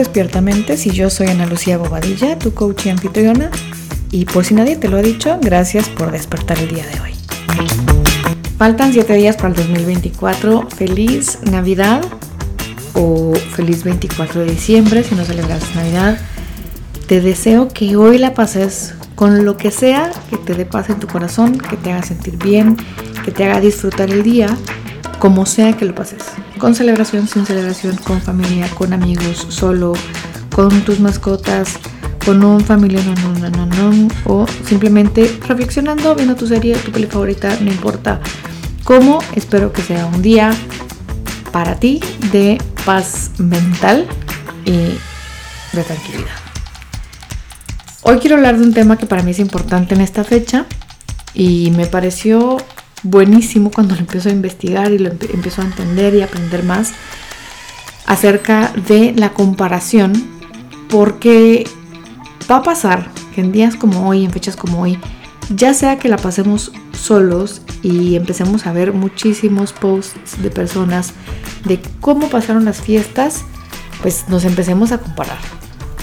Despiertamente, 0.00 0.78
si 0.78 0.92
yo 0.92 1.10
soy 1.10 1.26
Ana 1.26 1.44
Lucía 1.44 1.76
Bobadilla, 1.76 2.38
tu 2.38 2.54
coach 2.54 2.86
y 2.86 2.88
anfitriona. 2.88 3.50
Y 4.10 4.24
por 4.24 4.46
si 4.46 4.54
nadie 4.54 4.76
te 4.76 4.88
lo 4.88 4.96
ha 4.96 5.02
dicho, 5.02 5.38
gracias 5.42 5.90
por 5.90 6.10
despertar 6.10 6.58
el 6.58 6.68
día 6.68 6.86
de 6.86 7.00
hoy. 7.00 7.10
Faltan 8.56 8.94
7 8.94 9.12
días 9.12 9.36
para 9.36 9.48
el 9.48 9.56
2024. 9.56 10.68
Feliz 10.74 11.40
Navidad 11.42 12.00
o 12.94 13.34
feliz 13.54 13.84
24 13.84 14.40
de 14.40 14.52
diciembre 14.52 15.04
si 15.04 15.14
no 15.14 15.22
celebras 15.26 15.62
Navidad. 15.76 16.16
Te 17.06 17.20
deseo 17.20 17.68
que 17.68 17.94
hoy 17.96 18.16
la 18.16 18.32
pases 18.32 18.94
con 19.16 19.44
lo 19.44 19.58
que 19.58 19.70
sea 19.70 20.10
que 20.30 20.38
te 20.38 20.54
dé 20.54 20.64
paz 20.64 20.88
en 20.88 20.98
tu 20.98 21.08
corazón, 21.08 21.58
que 21.58 21.76
te 21.76 21.92
haga 21.92 22.02
sentir 22.02 22.38
bien, 22.38 22.78
que 23.22 23.32
te 23.32 23.44
haga 23.44 23.60
disfrutar 23.60 24.08
el 24.08 24.22
día, 24.22 24.48
como 25.18 25.44
sea 25.44 25.74
que 25.74 25.84
lo 25.84 25.94
pases. 25.94 26.22
Con 26.60 26.74
celebración, 26.74 27.26
sin 27.26 27.46
celebración, 27.46 27.96
con 27.96 28.20
familia, 28.20 28.68
con 28.68 28.92
amigos, 28.92 29.46
solo, 29.48 29.94
con 30.54 30.82
tus 30.82 31.00
mascotas, 31.00 31.78
con 32.22 32.44
un 32.44 32.60
familiar, 32.60 33.02
no, 33.02 33.32
no, 33.32 33.48
no, 33.48 33.66
no, 33.66 33.92
no, 33.92 34.08
o 34.26 34.46
simplemente 34.66 35.38
reflexionando, 35.48 36.14
viendo 36.14 36.36
tu 36.36 36.46
serie, 36.46 36.76
tu 36.76 36.92
película 36.92 37.14
favorita, 37.14 37.58
no 37.62 37.70
importa 37.70 38.20
cómo. 38.84 39.20
Espero 39.34 39.72
que 39.72 39.80
sea 39.80 40.04
un 40.04 40.20
día 40.20 40.50
para 41.50 41.76
ti 41.76 41.98
de 42.30 42.58
paz 42.84 43.30
mental 43.38 44.06
y 44.66 44.98
de 45.72 45.82
tranquilidad. 45.82 46.36
Hoy 48.02 48.18
quiero 48.18 48.36
hablar 48.36 48.58
de 48.58 48.64
un 48.64 48.74
tema 48.74 48.98
que 48.98 49.06
para 49.06 49.22
mí 49.22 49.30
es 49.30 49.38
importante 49.38 49.94
en 49.94 50.02
esta 50.02 50.24
fecha 50.24 50.66
y 51.32 51.70
me 51.74 51.86
pareció 51.86 52.58
buenísimo 53.02 53.70
cuando 53.70 53.94
lo 53.94 54.00
empiezo 54.00 54.28
a 54.28 54.32
investigar 54.32 54.92
y 54.92 54.98
lo 54.98 55.10
empiezo 55.10 55.62
a 55.62 55.64
entender 55.64 56.14
y 56.14 56.22
aprender 56.22 56.64
más 56.64 56.92
acerca 58.06 58.72
de 58.88 59.12
la 59.16 59.30
comparación 59.30 60.12
porque 60.88 61.66
va 62.50 62.56
a 62.56 62.62
pasar 62.62 63.10
que 63.34 63.40
en 63.40 63.52
días 63.52 63.76
como 63.76 64.08
hoy, 64.08 64.24
en 64.24 64.30
fechas 64.30 64.56
como 64.56 64.80
hoy, 64.82 64.98
ya 65.54 65.74
sea 65.74 65.98
que 65.98 66.08
la 66.08 66.16
pasemos 66.16 66.72
solos 66.92 67.62
y 67.82 68.16
empecemos 68.16 68.66
a 68.66 68.72
ver 68.72 68.92
muchísimos 68.92 69.72
posts 69.72 70.42
de 70.42 70.50
personas 70.50 71.12
de 71.64 71.80
cómo 72.00 72.28
pasaron 72.28 72.64
las 72.64 72.80
fiestas, 72.80 73.44
pues 74.02 74.28
nos 74.28 74.44
empecemos 74.44 74.92
a 74.92 74.98
comparar. 74.98 75.38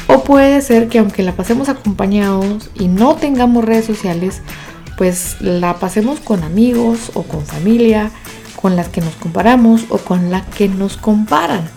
O 0.07 0.23
puede 0.23 0.61
ser 0.61 0.88
que 0.88 1.00
aunque 1.00 1.23
la 1.23 1.33
pasemos 1.33 1.69
acompañados 1.69 2.69
y 2.75 2.88
no 2.88 3.16
tengamos 3.16 3.66
redes 3.66 3.85
sociales, 3.85 4.41
pues 4.98 5.38
la 5.40 5.76
pasemos 5.76 6.20
con 6.20 6.44
amigos 6.44 7.12
o 7.14 7.23
con 7.23 7.45
familia, 7.45 8.12
con 8.59 8.76
las 8.76 8.90
que 8.90 9.00
nos 9.00 9.16
comparamos 9.16 9.86
o 9.90 10.00
con 10.00 10.31
la 10.31 10.44
que 10.45 10.67
nos 10.67 10.98
comparan. 10.98 11.70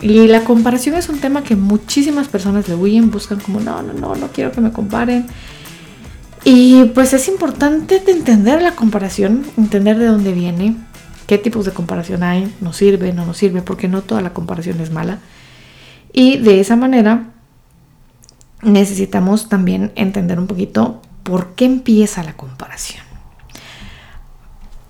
Y 0.00 0.26
la 0.26 0.42
comparación 0.42 0.94
es 0.96 1.08
un 1.08 1.20
tema 1.20 1.44
que 1.44 1.54
muchísimas 1.54 2.28
personas 2.28 2.68
le 2.68 2.74
huyen, 2.74 3.10
buscan 3.10 3.40
como, 3.40 3.60
no, 3.60 3.82
no, 3.82 3.92
no, 3.92 4.14
no 4.14 4.28
quiero 4.28 4.52
que 4.52 4.60
me 4.60 4.72
comparen. 4.72 5.26
Y 6.44 6.84
pues 6.86 7.12
es 7.12 7.28
importante 7.28 8.02
entender 8.06 8.62
la 8.62 8.72
comparación, 8.72 9.44
entender 9.56 9.98
de 9.98 10.06
dónde 10.06 10.32
viene, 10.32 10.76
qué 11.26 11.38
tipos 11.38 11.66
de 11.66 11.72
comparación 11.72 12.22
hay, 12.22 12.52
nos 12.60 12.76
sirve, 12.76 13.12
no 13.12 13.26
nos 13.26 13.36
sirve, 13.36 13.62
porque 13.62 13.88
no 13.88 14.02
toda 14.02 14.22
la 14.22 14.32
comparación 14.32 14.80
es 14.80 14.90
mala. 14.90 15.18
Y 16.12 16.38
de 16.38 16.60
esa 16.60 16.76
manera 16.76 17.30
necesitamos 18.62 19.48
también 19.48 19.92
entender 19.96 20.38
un 20.38 20.46
poquito 20.46 21.02
por 21.26 21.56
qué 21.56 21.64
empieza 21.64 22.22
la 22.22 22.36
comparación. 22.36 23.02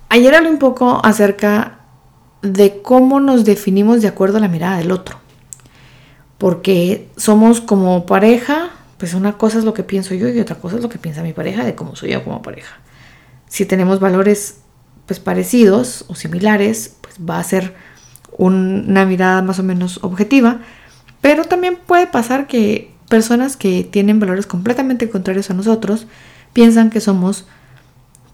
Ayer 0.09 0.35
hablé 0.35 0.51
un 0.51 0.59
poco 0.59 1.01
acerca 1.03 1.79
de 2.43 2.83
cómo 2.83 3.19
nos 3.19 3.43
definimos 3.43 4.03
de 4.03 4.07
acuerdo 4.07 4.37
a 4.37 4.41
la 4.41 4.47
mirada 4.47 4.77
del 4.77 4.91
otro. 4.91 5.19
Porque 6.37 7.09
somos 7.17 7.59
como 7.59 8.05
pareja, 8.05 8.69
pues 8.99 9.15
una 9.15 9.39
cosa 9.39 9.57
es 9.57 9.63
lo 9.63 9.73
que 9.73 9.81
pienso 9.81 10.13
yo 10.13 10.29
y 10.29 10.39
otra 10.39 10.57
cosa 10.57 10.75
es 10.75 10.83
lo 10.83 10.89
que 10.89 10.99
piensa 10.99 11.23
mi 11.23 11.33
pareja 11.33 11.65
de 11.65 11.73
cómo 11.73 11.95
soy 11.95 12.11
yo 12.11 12.23
como 12.23 12.43
pareja. 12.43 12.77
Si 13.47 13.65
tenemos 13.65 13.99
valores 13.99 14.59
pues 15.07 15.19
parecidos 15.19 16.05
o 16.07 16.13
similares, 16.13 16.97
pues 17.01 17.15
va 17.27 17.39
a 17.39 17.43
ser 17.43 17.73
una 18.37 19.05
mirada 19.05 19.41
más 19.41 19.57
o 19.57 19.63
menos 19.63 19.99
objetiva, 20.03 20.59
pero 21.19 21.45
también 21.45 21.79
puede 21.83 22.05
pasar 22.05 22.45
que 22.45 22.95
personas 23.09 23.57
que 23.57 23.83
tienen 23.83 24.19
valores 24.19 24.45
completamente 24.45 25.09
contrarios 25.09 25.49
a 25.49 25.53
nosotros 25.53 26.07
piensan 26.53 26.89
que 26.89 27.01
somos 27.01 27.45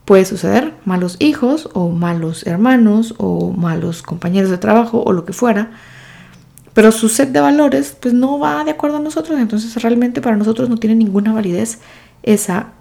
puede 0.05 0.25
suceder 0.25 0.73
malos 0.85 1.15
hijos 1.19 1.69
o 1.73 1.89
malos 1.89 2.45
hermanos 2.45 3.15
o 3.17 3.51
malos 3.51 4.01
compañeros 4.01 4.49
de 4.49 4.57
trabajo 4.57 5.01
o 5.05 5.13
lo 5.13 5.25
que 5.25 5.33
fuera, 5.33 5.71
pero 6.73 6.91
su 6.91 7.07
set 7.07 7.29
de 7.29 7.39
valores 7.39 7.95
pues 7.99 8.13
no 8.13 8.39
va 8.39 8.63
de 8.63 8.71
acuerdo 8.71 8.97
a 8.97 9.01
nosotros, 9.01 9.39
entonces 9.39 9.81
realmente 9.81 10.21
para 10.21 10.35
nosotros 10.35 10.69
no 10.69 10.77
tiene 10.77 10.95
ninguna 10.95 11.31
validez 11.31 11.79
esa 12.23 12.73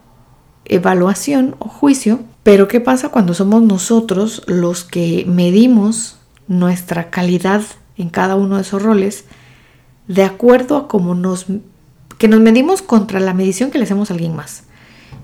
evaluación 0.64 1.56
o 1.58 1.68
juicio. 1.68 2.20
Pero 2.42 2.66
¿qué 2.66 2.80
pasa 2.80 3.10
cuando 3.10 3.34
somos 3.34 3.62
nosotros 3.62 4.42
los 4.46 4.84
que 4.84 5.24
medimos 5.28 6.18
nuestra 6.48 7.10
calidad 7.10 7.62
en 7.96 8.08
cada 8.08 8.34
uno 8.34 8.56
de 8.56 8.62
esos 8.62 8.82
roles 8.82 9.26
de 10.08 10.24
acuerdo 10.24 10.76
a 10.76 10.88
cómo 10.88 11.14
nos 11.14 11.46
que 12.18 12.28
nos 12.28 12.40
medimos 12.40 12.82
contra 12.82 13.20
la 13.20 13.34
medición 13.34 13.70
que 13.70 13.78
le 13.78 13.84
hacemos 13.84 14.10
a 14.10 14.14
alguien 14.14 14.34
más? 14.34 14.64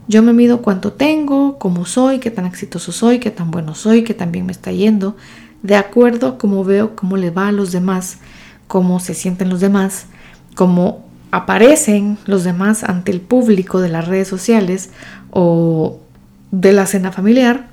Yo 0.08 0.22
me 0.22 0.32
mido 0.32 0.62
cuánto 0.62 0.92
tengo, 0.92 1.58
cómo 1.58 1.84
soy, 1.84 2.18
qué 2.18 2.30
tan 2.30 2.46
exitoso 2.46 2.92
soy, 2.92 3.18
qué 3.18 3.30
tan 3.30 3.50
bueno 3.50 3.74
soy, 3.74 4.04
qué 4.04 4.14
tan 4.14 4.32
bien 4.32 4.46
me 4.46 4.52
está 4.52 4.72
yendo, 4.72 5.16
de 5.62 5.76
acuerdo 5.76 6.28
a 6.28 6.38
cómo 6.38 6.64
veo 6.64 6.96
cómo 6.96 7.16
le 7.16 7.30
va 7.30 7.48
a 7.48 7.52
los 7.52 7.72
demás, 7.72 8.18
cómo 8.68 9.00
se 9.00 9.14
sienten 9.14 9.50
los 9.50 9.60
demás, 9.60 10.06
cómo 10.54 11.04
aparecen 11.30 12.16
los 12.24 12.44
demás 12.44 12.84
ante 12.84 13.12
el 13.12 13.20
público 13.20 13.80
de 13.80 13.90
las 13.90 14.08
redes 14.08 14.28
sociales 14.28 14.90
o 15.30 16.00
de 16.50 16.72
la 16.72 16.86
cena 16.86 17.12
familiar. 17.12 17.68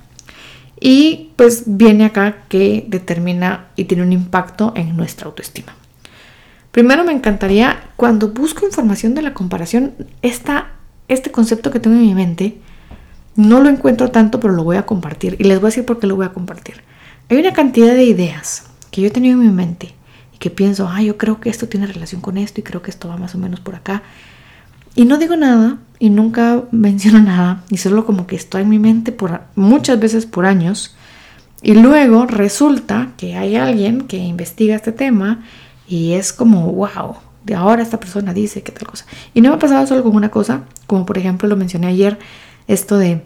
Y 0.80 1.32
pues 1.38 1.64
viene 1.66 2.06
acá 2.06 2.44
que 2.50 2.86
determina 2.90 3.68
y 3.78 3.86
tiene 3.86 4.04
un 4.04 4.12
impacto 4.12 4.74
en 4.76 4.98
nuestra 4.98 5.28
autoestima. 5.28 5.74
Primero 6.76 7.06
me 7.06 7.14
encantaría, 7.14 7.80
cuando 7.96 8.32
busco 8.32 8.66
información 8.66 9.16
de 9.16 9.22
la 9.22 9.34
comparación, 9.34 9.94
este 10.22 11.32
concepto 11.32 11.72
que 11.72 11.80
tengo 11.80 11.96
en 11.96 12.02
mi 12.02 12.14
mente, 12.14 12.58
no 13.38 13.62
lo 13.62 13.70
encuentro 13.70 14.12
tanto, 14.12 14.42
pero 14.42 14.54
lo 14.54 14.66
voy 14.66 14.76
a 14.76 14.86
compartir. 14.86 15.38
Y 15.40 15.46
les 15.46 15.62
voy 15.62 15.68
a 15.68 15.72
decir 15.72 15.86
por 15.86 16.00
qué 16.00 16.08
lo 16.08 16.18
voy 16.18 16.26
a 16.26 16.34
compartir. 16.34 16.84
Hay 17.30 17.38
una 17.38 17.54
cantidad 17.54 17.96
de 17.96 18.04
ideas 18.04 18.66
que 18.92 19.00
yo 19.00 19.08
he 19.08 19.10
tenido 19.10 19.40
en 19.40 19.48
mi 19.48 19.54
mente 19.54 19.96
y 20.34 20.38
que 20.38 20.50
pienso, 20.50 20.90
ah, 20.90 21.02
yo 21.02 21.18
creo 21.18 21.40
que 21.40 21.50
esto 21.50 21.70
tiene 21.70 21.88
relación 21.88 22.20
con 22.20 22.38
esto 22.38 22.60
y 22.60 22.64
creo 22.64 22.82
que 22.82 22.92
esto 22.92 23.08
va 23.08 23.16
más 23.16 23.36
o 23.36 23.38
menos 23.38 23.62
por 23.62 23.76
acá. 23.76 24.04
Y 24.96 25.06
no 25.06 25.18
digo 25.18 25.38
nada 25.38 25.78
y 25.98 26.10
nunca 26.10 26.64
menciono 26.72 27.22
nada 27.22 27.64
y 27.70 27.78
solo 27.78 28.06
como 28.06 28.28
que 28.28 28.36
estoy 28.36 28.64
en 28.64 28.70
mi 28.70 28.80
mente 28.80 29.14
por 29.14 29.44
muchas 29.56 29.98
veces 29.98 30.26
por 30.26 30.46
años. 30.46 30.94
Y 31.62 31.76
luego 31.76 32.26
resulta 32.26 33.14
que 33.16 33.38
hay 33.38 33.56
alguien 33.56 34.02
que 34.02 34.18
investiga 34.18 34.76
este 34.76 34.92
tema 34.92 35.46
y 35.88 36.14
es 36.14 36.34
como, 36.34 36.72
wow, 36.72 37.16
de 37.44 37.56
ahora 37.56 37.84
esta 37.84 38.00
persona 38.00 38.34
dice 38.34 38.64
que 38.64 38.72
tal 38.72 38.88
cosa. 38.88 39.06
Y 39.34 39.42
no 39.42 39.50
me 39.50 39.56
ha 39.56 39.60
pasado 39.60 39.86
solo 39.86 40.04
con 40.04 40.16
una 40.16 40.30
cosa, 40.30 40.64
como 40.88 41.06
por 41.06 41.18
ejemplo 41.18 41.48
lo 41.48 41.56
mencioné 41.56 41.88
ayer, 41.88 42.18
esto 42.68 42.98
de 42.98 43.24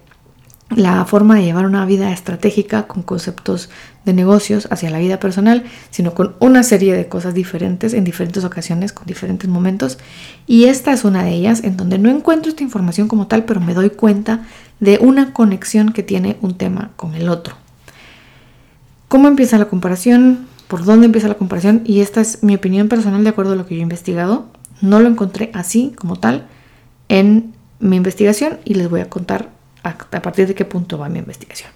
la 0.69 1.03
forma 1.05 1.35
de 1.35 1.43
llevar 1.43 1.65
una 1.65 1.85
vida 1.85 2.11
estratégica 2.11 2.83
con 2.83 3.01
conceptos 3.01 3.69
de 4.05 4.13
negocios 4.13 4.67
hacia 4.69 4.91
la 4.91 4.99
vida 4.99 5.19
personal, 5.19 5.63
sino 5.89 6.13
con 6.13 6.35
una 6.39 6.63
serie 6.63 6.95
de 6.95 7.07
cosas 7.07 7.33
diferentes 7.33 7.93
en 7.93 8.03
diferentes 8.03 8.43
ocasiones, 8.43 8.93
con 8.93 9.07
diferentes 9.07 9.49
momentos. 9.49 9.97
Y 10.45 10.65
esta 10.65 10.93
es 10.93 11.05
una 11.05 11.23
de 11.23 11.31
ellas 11.31 11.63
en 11.63 11.75
donde 11.75 11.97
no 11.97 12.09
encuentro 12.09 12.49
esta 12.49 12.63
información 12.63 13.07
como 13.07 13.27
tal, 13.27 13.45
pero 13.45 13.61
me 13.61 13.73
doy 13.73 13.89
cuenta 13.89 14.45
de 14.79 14.99
una 15.01 15.33
conexión 15.33 15.91
que 15.91 16.03
tiene 16.03 16.37
un 16.41 16.55
tema 16.55 16.91
con 16.95 17.15
el 17.15 17.29
otro. 17.29 17.55
¿Cómo 19.07 19.27
empieza 19.27 19.57
la 19.57 19.65
comparación? 19.65 20.48
¿Por 20.69 20.85
dónde 20.85 21.07
empieza 21.07 21.27
la 21.27 21.33
comparación? 21.33 21.81
Y 21.83 22.01
esta 22.01 22.21
es 22.21 22.43
mi 22.43 22.53
opinión 22.53 22.89
personal 22.89 23.23
de 23.23 23.31
acuerdo 23.31 23.53
a 23.53 23.55
lo 23.55 23.65
que 23.65 23.73
yo 23.73 23.79
he 23.79 23.81
investigado. 23.81 24.45
No 24.81 24.99
lo 24.99 25.09
encontré 25.09 25.49
así 25.55 25.93
como 25.97 26.17
tal 26.17 26.45
en 27.07 27.55
mi 27.79 27.95
investigación 27.95 28.59
y 28.65 28.75
les 28.75 28.87
voy 28.87 29.01
a 29.01 29.09
contar 29.09 29.49
a, 29.81 29.97
partir 30.21 30.47
de 30.47 30.53
qué 30.53 30.65
punto 30.65 30.99
va 30.99 31.09
mi 31.09 31.17
investigación. 31.17 31.71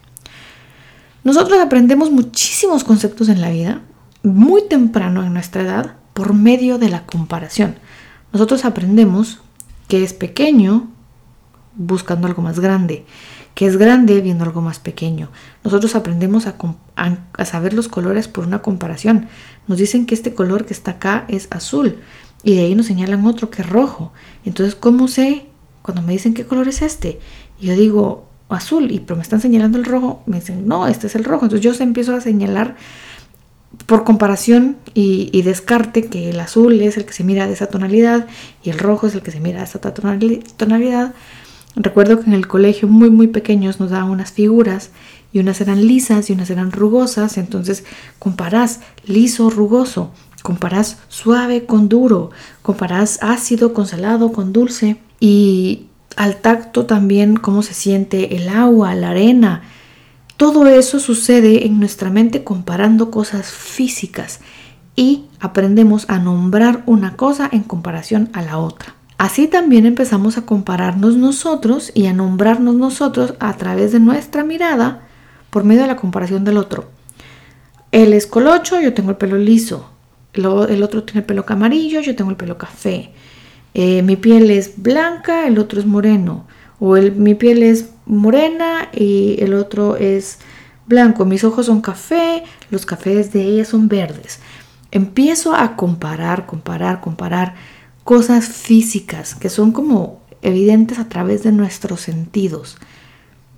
Nosotros 1.23 1.59
aprendemos 1.59 2.11
muchísimos 2.11 2.83
conceptos 2.83 3.29
en 3.29 3.41
la 3.41 3.49
vida 3.49 3.81
muy 4.21 4.67
temprano 4.67 5.25
en 5.25 5.33
nuestra 5.33 5.63
edad 5.63 5.95
por 6.13 6.35
medio 6.35 6.77
de 6.77 6.89
la 6.89 7.03
comparación. 7.07 7.77
Nosotros 8.31 8.63
aprendemos 8.63 9.39
que 9.87 10.03
es 10.03 10.13
pequeño 10.13 10.91
buscando 11.75 12.27
algo 12.27 12.41
más 12.41 12.59
grande, 12.59 13.05
que 13.55 13.65
es 13.65 13.77
grande 13.77 14.21
viendo 14.21 14.43
algo 14.43 14.61
más 14.61 14.79
pequeño. 14.79 15.29
Nosotros 15.63 15.95
aprendemos 15.95 16.47
a, 16.47 17.45
saber 17.45 17.73
los 17.73 17.87
colores 17.87 18.27
por 18.27 18.45
una 18.45 18.61
comparación. 18.61 19.27
Nos 19.67 19.77
dicen 19.77 20.05
que 20.05 20.15
este 20.15 20.33
color 20.33 20.65
que 20.65 20.73
está 20.73 20.91
acá 20.91 21.25
es 21.27 21.47
azul 21.51 21.99
y 22.43 22.55
de 22.55 22.61
ahí 22.61 22.75
nos 22.75 22.87
señalan 22.87 23.25
otro 23.25 23.49
que 23.49 23.61
es 23.61 23.69
rojo. 23.69 24.11
Entonces, 24.45 24.75
¿cómo 24.75 25.07
sé 25.07 25.47
cuando 25.81 26.01
me 26.01 26.13
dicen 26.13 26.33
qué 26.33 26.45
color 26.45 26.67
es 26.67 26.81
este? 26.81 27.19
yo 27.59 27.75
digo 27.75 28.25
azul, 28.49 28.91
y 28.91 28.99
pero 28.99 29.15
me 29.15 29.23
están 29.23 29.41
señalando 29.41 29.77
el 29.77 29.85
rojo, 29.85 30.21
me 30.25 30.39
dicen, 30.39 30.67
no, 30.67 30.87
este 30.87 31.07
es 31.07 31.15
el 31.15 31.23
rojo. 31.23 31.45
Entonces 31.45 31.63
yo 31.63 31.83
empiezo 31.83 32.15
a 32.15 32.21
señalar 32.21 32.75
por 33.85 34.03
comparación 34.03 34.77
y, 34.93 35.41
descarte 35.41 36.05
que 36.05 36.29
el 36.29 36.39
azul 36.39 36.79
es 36.81 36.97
el 36.97 37.05
que 37.05 37.13
se 37.13 37.23
mira 37.23 37.47
de 37.47 37.53
esa 37.53 37.67
tonalidad 37.67 38.27
y 38.63 38.69
el 38.69 38.79
rojo 38.79 39.07
es 39.07 39.15
el 39.15 39.21
que 39.21 39.31
se 39.31 39.39
mira 39.39 39.59
de 39.59 39.65
esa 39.65 39.79
tonalidad. 39.79 41.13
Recuerdo 41.75 42.19
que 42.19 42.27
en 42.27 42.33
el 42.33 42.47
colegio 42.47 42.87
muy 42.87 43.09
muy 43.09 43.27
pequeños 43.27 43.79
nos 43.79 43.89
daban 43.89 44.09
unas 44.09 44.31
figuras 44.31 44.91
y 45.31 45.39
unas 45.39 45.59
eran 45.61 45.87
lisas 45.87 46.29
y 46.29 46.33
unas 46.33 46.49
eran 46.51 46.71
rugosas, 46.71 47.37
entonces 47.37 47.83
comparás 48.19 48.81
liso, 49.05 49.49
rugoso, 49.49 50.11
comparás 50.43 50.99
suave 51.07 51.65
con 51.65 51.89
duro, 51.89 52.29
comparás 52.61 53.17
ácido 53.23 53.73
con 53.73 53.87
salado, 53.87 54.31
con 54.31 54.53
dulce. 54.53 54.97
Y 55.19 55.87
al 56.15 56.35
tacto 56.37 56.85
también 56.85 57.37
cómo 57.37 57.63
se 57.63 57.73
siente 57.73 58.35
el 58.35 58.49
agua, 58.49 58.93
la 58.93 59.09
arena, 59.09 59.63
todo 60.37 60.67
eso 60.67 60.99
sucede 60.99 61.65
en 61.65 61.79
nuestra 61.79 62.09
mente 62.09 62.43
comparando 62.43 63.09
cosas 63.11 63.51
físicas 63.51 64.41
y 64.95 65.25
aprendemos 65.39 66.09
a 66.09 66.19
nombrar 66.19 66.83
una 66.85 67.15
cosa 67.15 67.49
en 67.51 67.63
comparación 67.63 68.29
a 68.33 68.41
la 68.41 68.57
otra. 68.57 68.95
Así 69.23 69.47
también 69.47 69.85
empezamos 69.85 70.37
a 70.37 70.41
compararnos 70.41 71.15
nosotros 71.15 71.93
y 71.93 72.07
a 72.07 72.13
nombrarnos 72.13 72.75
nosotros 72.75 73.35
a 73.39 73.55
través 73.55 73.93
de 73.93 74.01
nuestra 74.01 74.43
mirada 74.43 75.07
por 75.49 75.63
medio 75.63 75.83
de 75.83 75.87
la 75.87 75.95
comparación 75.95 76.43
del 76.43 76.57
otro. 76.57 76.89
Él 77.93 78.11
es 78.11 78.27
colocho, 78.27 78.81
yo 78.81 78.93
tengo 78.93 79.11
el 79.11 79.15
pelo 79.15 79.37
liso. 79.37 79.89
El 80.33 80.83
otro 80.83 81.03
tiene 81.03 81.21
el 81.21 81.25
pelo 81.25 81.45
amarillo, 81.47 82.01
yo 82.01 82.17
tengo 82.17 82.31
el 82.31 82.35
pelo 82.35 82.57
café. 82.57 83.11
Eh, 83.73 84.01
mi 84.01 84.17
piel 84.17 84.51
es 84.51 84.73
blanca, 84.75 85.47
el 85.47 85.57
otro 85.57 85.79
es 85.79 85.85
moreno. 85.85 86.45
O 86.81 86.97
mi 86.97 87.33
piel 87.33 87.63
es 87.63 87.91
morena 88.05 88.89
y 88.91 89.41
el 89.41 89.53
otro 89.53 89.95
es 89.95 90.39
blanco. 90.85 91.23
Mis 91.23 91.45
ojos 91.45 91.67
son 91.67 91.79
café, 91.79 92.43
los 92.71 92.85
cafés 92.85 93.31
de 93.31 93.41
ella 93.43 93.63
son 93.63 93.87
verdes. 93.87 94.41
Empiezo 94.91 95.55
a 95.55 95.77
comparar, 95.77 96.45
comparar, 96.45 96.99
comparar 96.99 97.55
cosas 98.03 98.47
físicas 98.47 99.35
que 99.35 99.49
son 99.49 99.71
como 99.71 100.21
evidentes 100.41 100.99
a 100.99 101.09
través 101.09 101.43
de 101.43 101.51
nuestros 101.51 102.01
sentidos. 102.01 102.77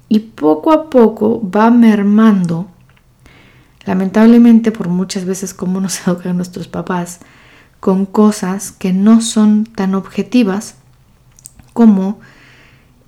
Y 0.08 0.20
poco 0.20 0.72
a 0.72 0.90
poco 0.90 1.42
va 1.50 1.72
mermando, 1.72 2.68
lamentablemente 3.86 4.72
por 4.72 4.88
muchas 4.88 5.26
veces 5.26 5.54
como 5.54 5.82
nos 5.82 6.08
educan 6.08 6.38
nuestros 6.38 6.68
papás, 6.68 7.20
con 7.80 8.06
cosas 8.06 8.72
que 8.72 8.94
no 8.94 9.22
son 9.22 9.66
tan 9.66 9.96
objetivas 9.96 10.76
como 11.74 12.20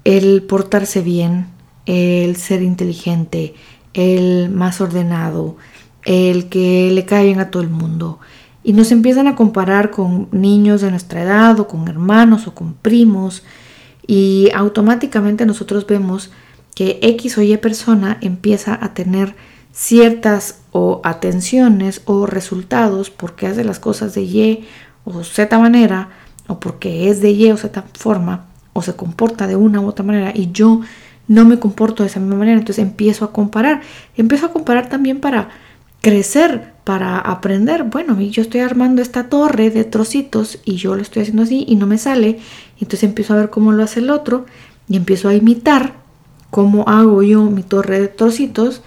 el 0.03 0.43
portarse 0.43 1.01
bien, 1.01 1.47
el 1.85 2.35
ser 2.35 2.61
inteligente, 2.61 3.55
el 3.93 4.49
más 4.49 4.81
ordenado, 4.81 5.57
el 6.05 6.49
que 6.49 6.91
le 6.91 7.05
caen 7.05 7.39
a 7.39 7.49
todo 7.49 7.63
el 7.63 7.69
mundo. 7.69 8.19
Y 8.67 8.73
nos 8.73 8.91
empiezan 8.91 9.27
a 9.27 9.35
comparar 9.37 9.91
con 9.91 10.27
niños 10.33 10.81
de 10.81 10.91
nuestra 10.91 11.23
edad 11.23 11.57
o 11.57 11.69
con 11.69 11.87
hermanos 11.87 12.47
o 12.47 12.53
con 12.53 12.73
primos. 12.73 13.43
Y 14.05 14.49
automáticamente 14.53 15.45
nosotros 15.45 15.87
vemos 15.87 16.31
que 16.75 16.99
X 17.01 17.37
o 17.37 17.41
Y 17.41 17.55
persona 17.55 18.17
empieza 18.19 18.77
a 18.83 18.93
tener 18.93 19.35
ciertas 19.71 20.59
o 20.73 20.99
atenciones 21.05 22.01
o 22.03 22.25
resultados 22.25 23.09
porque 23.09 23.47
hace 23.47 23.63
las 23.63 23.79
cosas 23.79 24.13
de 24.13 24.23
Y 24.23 24.67
o 25.05 25.23
Z 25.23 25.57
manera 25.59 26.09
o 26.47 26.59
porque 26.59 27.09
es 27.09 27.21
de 27.21 27.31
Y 27.31 27.49
o 27.51 27.55
Z 27.55 27.85
forma 27.97 28.47
o 28.73 28.81
se 28.81 28.97
comporta 28.97 29.47
de 29.47 29.55
una 29.55 29.79
u 29.79 29.87
otra 29.87 30.03
manera 30.03 30.33
y 30.35 30.51
yo 30.51 30.81
no 31.29 31.45
me 31.45 31.57
comporto 31.57 32.03
de 32.03 32.09
esa 32.09 32.19
misma 32.19 32.35
manera, 32.35 32.59
entonces 32.59 32.83
empiezo 32.83 33.23
a 33.23 33.31
comparar. 33.31 33.79
Empiezo 34.17 34.47
a 34.47 34.51
comparar 34.51 34.89
también 34.89 35.21
para 35.21 35.51
crecer, 36.01 36.75
para 36.87 37.19
aprender. 37.19 37.83
Bueno, 37.83 38.17
yo 38.21 38.41
estoy 38.41 38.61
armando 38.61 39.01
esta 39.01 39.27
torre 39.27 39.71
de 39.71 39.83
trocitos 39.83 40.59
y 40.63 40.77
yo 40.77 40.95
lo 40.95 41.01
estoy 41.01 41.23
haciendo 41.23 41.43
así 41.43 41.65
y 41.67 41.75
no 41.75 41.85
me 41.85 41.97
sale. 41.97 42.39
Entonces 42.79 43.03
empiezo 43.03 43.33
a 43.33 43.35
ver 43.35 43.49
cómo 43.49 43.73
lo 43.73 43.83
hace 43.83 43.99
el 43.99 44.09
otro 44.09 44.45
y 44.87 44.95
empiezo 44.95 45.27
a 45.27 45.33
imitar 45.33 45.95
cómo 46.49 46.87
hago 46.87 47.23
yo 47.23 47.43
mi 47.43 47.61
torre 47.61 47.99
de 47.99 48.07
trocitos 48.07 48.83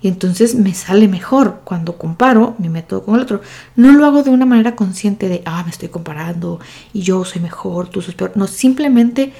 y 0.00 0.08
entonces 0.08 0.54
me 0.54 0.72
sale 0.72 1.08
mejor 1.08 1.60
cuando 1.64 1.98
comparo 1.98 2.54
mi 2.56 2.70
método 2.70 3.02
con 3.02 3.16
el 3.16 3.20
otro. 3.20 3.42
No 3.76 3.92
lo 3.92 4.06
hago 4.06 4.22
de 4.22 4.30
una 4.30 4.46
manera 4.46 4.74
consciente 4.74 5.28
de, 5.28 5.42
ah, 5.44 5.62
me 5.62 5.72
estoy 5.72 5.90
comparando 5.90 6.58
y 6.94 7.02
yo 7.02 7.22
soy 7.26 7.42
mejor, 7.42 7.88
tú 7.88 8.00
sos 8.00 8.14
peor. 8.14 8.32
No, 8.34 8.46
simplemente 8.46 9.34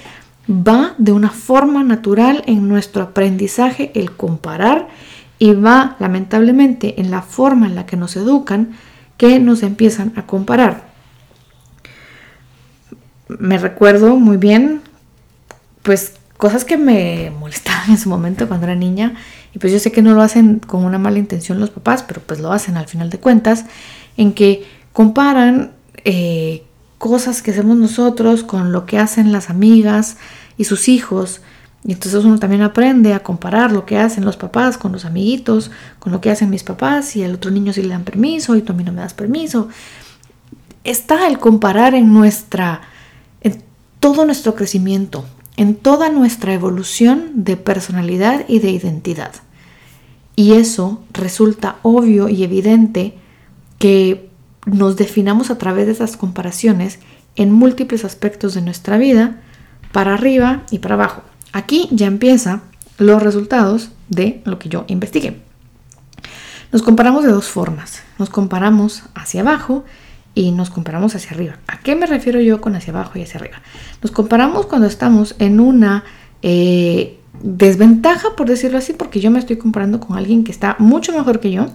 va 0.50 0.94
de 0.98 1.12
una 1.12 1.30
forma 1.30 1.82
natural 1.82 2.44
en 2.46 2.68
nuestro 2.68 3.04
aprendizaje 3.04 3.90
el 3.94 4.14
comparar 4.14 4.88
y 5.38 5.54
va 5.54 5.96
lamentablemente 5.98 7.00
en 7.00 7.10
la 7.10 7.22
forma 7.22 7.66
en 7.66 7.74
la 7.74 7.86
que 7.86 7.96
nos 7.96 8.16
educan 8.16 8.72
que 9.16 9.38
nos 9.38 9.62
empiezan 9.62 10.12
a 10.16 10.26
comparar. 10.26 10.84
Me 13.28 13.58
recuerdo 13.58 14.16
muy 14.16 14.36
bien, 14.36 14.82
pues 15.82 16.14
cosas 16.36 16.64
que 16.64 16.76
me 16.76 17.32
molestaban 17.38 17.90
en 17.90 17.98
su 17.98 18.08
momento 18.08 18.48
cuando 18.48 18.66
era 18.66 18.74
niña 18.74 19.14
y 19.54 19.58
pues 19.58 19.72
yo 19.72 19.78
sé 19.78 19.92
que 19.92 20.02
no 20.02 20.14
lo 20.14 20.22
hacen 20.22 20.58
con 20.60 20.84
una 20.84 20.98
mala 20.98 21.18
intención 21.18 21.60
los 21.60 21.70
papás, 21.70 22.02
pero 22.02 22.20
pues 22.20 22.40
lo 22.40 22.52
hacen 22.52 22.76
al 22.76 22.86
final 22.86 23.10
de 23.10 23.18
cuentas, 23.18 23.66
en 24.16 24.32
que 24.32 24.64
comparan 24.92 25.72
eh, 26.04 26.64
cosas 26.98 27.42
que 27.42 27.50
hacemos 27.50 27.76
nosotros 27.76 28.44
con 28.44 28.72
lo 28.72 28.86
que 28.86 28.98
hacen 28.98 29.32
las 29.32 29.50
amigas 29.50 30.16
y 30.56 30.64
sus 30.64 30.88
hijos. 30.88 31.42
Y 31.84 31.92
entonces 31.92 32.24
uno 32.24 32.38
también 32.38 32.62
aprende 32.62 33.12
a 33.12 33.22
comparar 33.22 33.72
lo 33.72 33.84
que 33.84 33.98
hacen 33.98 34.24
los 34.24 34.36
papás 34.36 34.78
con 34.78 34.92
los 34.92 35.04
amiguitos, 35.04 35.70
con 35.98 36.12
lo 36.12 36.20
que 36.20 36.30
hacen 36.30 36.48
mis 36.48 36.62
papás 36.62 37.16
y 37.16 37.24
al 37.24 37.34
otro 37.34 37.50
niño 37.50 37.72
sí 37.72 37.82
le 37.82 37.88
dan 37.88 38.04
permiso 38.04 38.54
y 38.56 38.62
tú 38.62 38.72
a 38.72 38.76
mí 38.76 38.84
no 38.84 38.92
me 38.92 39.00
das 39.00 39.14
permiso. 39.14 39.68
Está 40.84 41.26
el 41.26 41.38
comparar 41.38 41.94
en 41.94 42.12
nuestra, 42.14 42.82
en 43.40 43.62
todo 43.98 44.24
nuestro 44.24 44.54
crecimiento, 44.54 45.24
en 45.56 45.74
toda 45.74 46.08
nuestra 46.08 46.54
evolución 46.54 47.30
de 47.34 47.56
personalidad 47.56 48.44
y 48.46 48.60
de 48.60 48.70
identidad. 48.70 49.32
Y 50.36 50.52
eso 50.52 51.02
resulta 51.12 51.76
obvio 51.82 52.28
y 52.28 52.44
evidente 52.44 53.14
que 53.78 54.30
nos 54.66 54.96
definamos 54.96 55.50
a 55.50 55.58
través 55.58 55.86
de 55.86 55.92
esas 55.92 56.16
comparaciones 56.16 57.00
en 57.34 57.50
múltiples 57.50 58.04
aspectos 58.04 58.54
de 58.54 58.62
nuestra 58.62 58.98
vida, 58.98 59.40
para 59.92 60.14
arriba 60.14 60.62
y 60.70 60.78
para 60.78 60.94
abajo. 60.94 61.22
Aquí 61.52 61.88
ya 61.90 62.06
empiezan 62.06 62.62
los 62.98 63.22
resultados 63.22 63.90
de 64.08 64.42
lo 64.44 64.58
que 64.58 64.68
yo 64.68 64.84
investigué. 64.88 65.40
Nos 66.72 66.82
comparamos 66.82 67.24
de 67.24 67.30
dos 67.30 67.48
formas. 67.48 68.02
Nos 68.18 68.30
comparamos 68.30 69.02
hacia 69.14 69.42
abajo 69.42 69.84
y 70.34 70.52
nos 70.52 70.70
comparamos 70.70 71.14
hacia 71.14 71.32
arriba. 71.32 71.58
¿A 71.66 71.80
qué 71.80 71.94
me 71.94 72.06
refiero 72.06 72.40
yo 72.40 72.60
con 72.60 72.74
hacia 72.74 72.92
abajo 72.92 73.18
y 73.18 73.22
hacia 73.22 73.40
arriba? 73.40 73.60
Nos 74.00 74.10
comparamos 74.10 74.66
cuando 74.66 74.86
estamos 74.86 75.34
en 75.38 75.60
una 75.60 76.04
eh, 76.40 77.18
desventaja, 77.42 78.34
por 78.36 78.48
decirlo 78.48 78.78
así, 78.78 78.94
porque 78.94 79.20
yo 79.20 79.30
me 79.30 79.38
estoy 79.38 79.56
comparando 79.56 80.00
con 80.00 80.16
alguien 80.16 80.44
que 80.44 80.52
está 80.52 80.76
mucho 80.78 81.12
mejor 81.12 81.40
que 81.40 81.50
yo. 81.50 81.66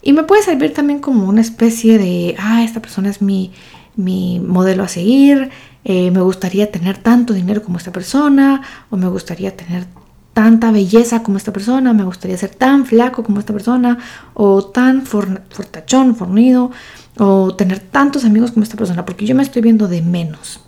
Y 0.00 0.12
me 0.12 0.22
puede 0.22 0.42
servir 0.42 0.72
también 0.72 1.00
como 1.00 1.28
una 1.28 1.40
especie 1.40 1.98
de, 1.98 2.34
ah, 2.38 2.62
esta 2.64 2.80
persona 2.80 3.10
es 3.10 3.22
mi, 3.22 3.52
mi 3.96 4.40
modelo 4.40 4.84
a 4.84 4.88
seguir, 4.88 5.50
eh, 5.84 6.10
me 6.10 6.20
gustaría 6.20 6.72
tener 6.72 6.98
tanto 6.98 7.34
dinero 7.34 7.62
como 7.62 7.78
esta 7.78 7.92
persona, 7.92 8.62
o 8.90 8.96
me 8.96 9.08
gustaría 9.08 9.56
tener 9.56 9.86
tanta 10.32 10.72
belleza 10.72 11.22
como 11.22 11.36
esta 11.36 11.52
persona, 11.52 11.92
me 11.92 12.04
gustaría 12.04 12.36
ser 12.36 12.50
tan 12.50 12.86
flaco 12.86 13.22
como 13.22 13.38
esta 13.38 13.52
persona, 13.52 13.98
o 14.34 14.64
tan 14.64 15.06
fortachón, 15.06 16.16
fornido 16.16 16.70
o 17.18 17.54
tener 17.54 17.78
tantos 17.78 18.24
amigos 18.24 18.50
como 18.50 18.64
esta 18.64 18.76
persona, 18.76 19.04
porque 19.04 19.26
yo 19.26 19.34
me 19.34 19.42
estoy 19.42 19.62
viendo 19.62 19.86
de 19.86 20.02
menos. 20.02 20.60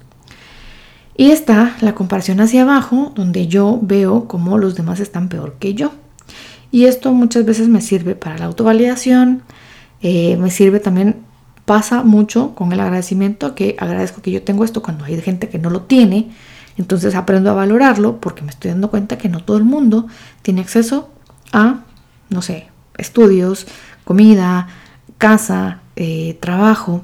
Y 1.17 1.31
está 1.31 1.77
la 1.81 1.95
comparación 1.95 2.41
hacia 2.41 2.63
abajo, 2.63 3.13
donde 3.15 3.49
yo 3.49 3.79
veo 3.83 4.29
cómo 4.29 4.59
los 4.59 4.75
demás 4.75 5.01
están 5.01 5.29
peor 5.29 5.57
que 5.59 5.75
yo. 5.75 5.93
Y 6.71 6.85
esto 6.85 7.13
muchas 7.13 7.45
veces 7.45 7.69
me 7.69 7.81
sirve 7.81 8.15
para 8.15 8.39
la 8.39 8.45
autovalidación, 8.45 9.43
eh, 10.03 10.37
me 10.37 10.51
sirve 10.51 10.79
también, 10.79 11.17
pasa 11.67 12.03
mucho 12.05 12.55
con 12.55 12.73
el 12.73 12.81
agradecimiento, 12.81 13.55
que 13.55 13.77
agradezco 13.79 14.23
que 14.23 14.31
yo 14.31 14.43
tengo 14.43 14.65
esto 14.65 14.83
cuando 14.83 15.05
hay 15.05 15.21
gente 15.21 15.49
que 15.51 15.59
no 15.59 15.69
lo 15.69 15.83
tiene, 15.83 16.31
entonces 16.79 17.15
aprendo 17.15 17.51
a 17.51 17.55
valorarlo 17.55 18.21
porque 18.21 18.43
me 18.43 18.51
estoy 18.51 18.71
dando 18.71 18.89
cuenta 18.89 19.19
que 19.19 19.29
no 19.29 19.43
todo 19.43 19.59
el 19.59 19.65
mundo 19.65 20.07
tiene 20.43 20.61
acceso 20.61 21.11
a, 21.53 21.81
no 22.31 22.41
sé, 22.41 22.69
estudios, 22.97 23.67
comida, 24.05 24.69
casa, 25.19 25.81
eh, 25.97 26.39
trabajo. 26.41 27.03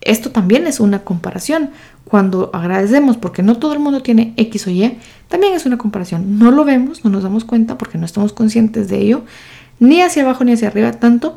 Esto 0.00 0.30
también 0.30 0.66
es 0.66 0.80
una 0.80 1.00
comparación. 1.00 1.70
Cuando 2.04 2.50
agradecemos 2.52 3.16
porque 3.16 3.42
no 3.42 3.56
todo 3.56 3.72
el 3.72 3.78
mundo 3.78 4.02
tiene 4.02 4.34
X 4.36 4.66
o 4.66 4.70
Y, 4.70 4.98
también 5.28 5.54
es 5.54 5.66
una 5.66 5.78
comparación. 5.78 6.38
No 6.38 6.50
lo 6.50 6.64
vemos, 6.64 7.04
no 7.04 7.10
nos 7.10 7.22
damos 7.22 7.44
cuenta 7.44 7.78
porque 7.78 7.98
no 7.98 8.04
estamos 8.04 8.32
conscientes 8.32 8.88
de 8.88 8.98
ello, 8.98 9.24
ni 9.80 10.02
hacia 10.02 10.22
abajo 10.22 10.44
ni 10.44 10.52
hacia 10.52 10.68
arriba 10.68 10.92
tanto, 10.92 11.36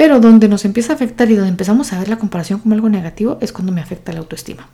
pero 0.00 0.18
donde 0.18 0.48
nos 0.48 0.64
empieza 0.64 0.94
a 0.94 0.96
afectar 0.96 1.30
y 1.30 1.34
donde 1.34 1.50
empezamos 1.50 1.92
a 1.92 1.98
ver 1.98 2.08
la 2.08 2.16
comparación 2.16 2.58
como 2.58 2.74
algo 2.74 2.88
negativo 2.88 3.36
es 3.42 3.52
cuando 3.52 3.70
me 3.70 3.82
afecta 3.82 4.14
la 4.14 4.20
autoestima. 4.20 4.66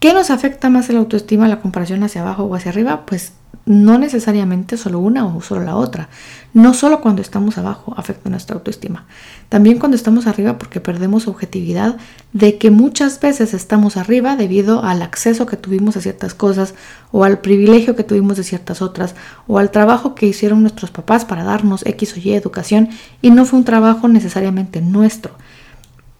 ¿Qué 0.00 0.14
nos 0.14 0.30
afecta 0.30 0.70
más 0.70 0.88
la 0.88 0.98
autoestima, 0.98 1.46
la 1.46 1.60
comparación 1.60 2.02
hacia 2.02 2.22
abajo 2.22 2.44
o 2.44 2.54
hacia 2.54 2.70
arriba? 2.70 3.04
Pues 3.04 3.34
no 3.66 3.98
necesariamente 3.98 4.78
solo 4.78 4.98
una 4.98 5.26
o 5.26 5.42
solo 5.42 5.62
la 5.62 5.76
otra. 5.76 6.08
No 6.54 6.72
solo 6.72 7.02
cuando 7.02 7.20
estamos 7.20 7.58
abajo 7.58 7.92
afecta 7.98 8.30
nuestra 8.30 8.56
autoestima. 8.56 9.04
También 9.50 9.78
cuando 9.78 9.96
estamos 9.96 10.26
arriba 10.26 10.56
porque 10.56 10.80
perdemos 10.80 11.28
objetividad 11.28 11.98
de 12.32 12.56
que 12.56 12.70
muchas 12.70 13.20
veces 13.20 13.52
estamos 13.52 13.98
arriba 13.98 14.36
debido 14.36 14.82
al 14.84 15.02
acceso 15.02 15.44
que 15.44 15.58
tuvimos 15.58 15.98
a 15.98 16.00
ciertas 16.00 16.32
cosas 16.32 16.74
o 17.12 17.24
al 17.24 17.40
privilegio 17.40 17.94
que 17.94 18.02
tuvimos 18.02 18.38
de 18.38 18.44
ciertas 18.44 18.80
otras 18.80 19.14
o 19.46 19.58
al 19.58 19.70
trabajo 19.70 20.14
que 20.14 20.24
hicieron 20.24 20.62
nuestros 20.62 20.90
papás 20.90 21.26
para 21.26 21.44
darnos 21.44 21.84
X 21.84 22.16
o 22.16 22.20
Y 22.20 22.32
educación 22.32 22.88
y 23.20 23.32
no 23.32 23.44
fue 23.44 23.58
un 23.58 23.66
trabajo 23.66 24.08
necesariamente 24.08 24.80
nuestro. 24.80 25.34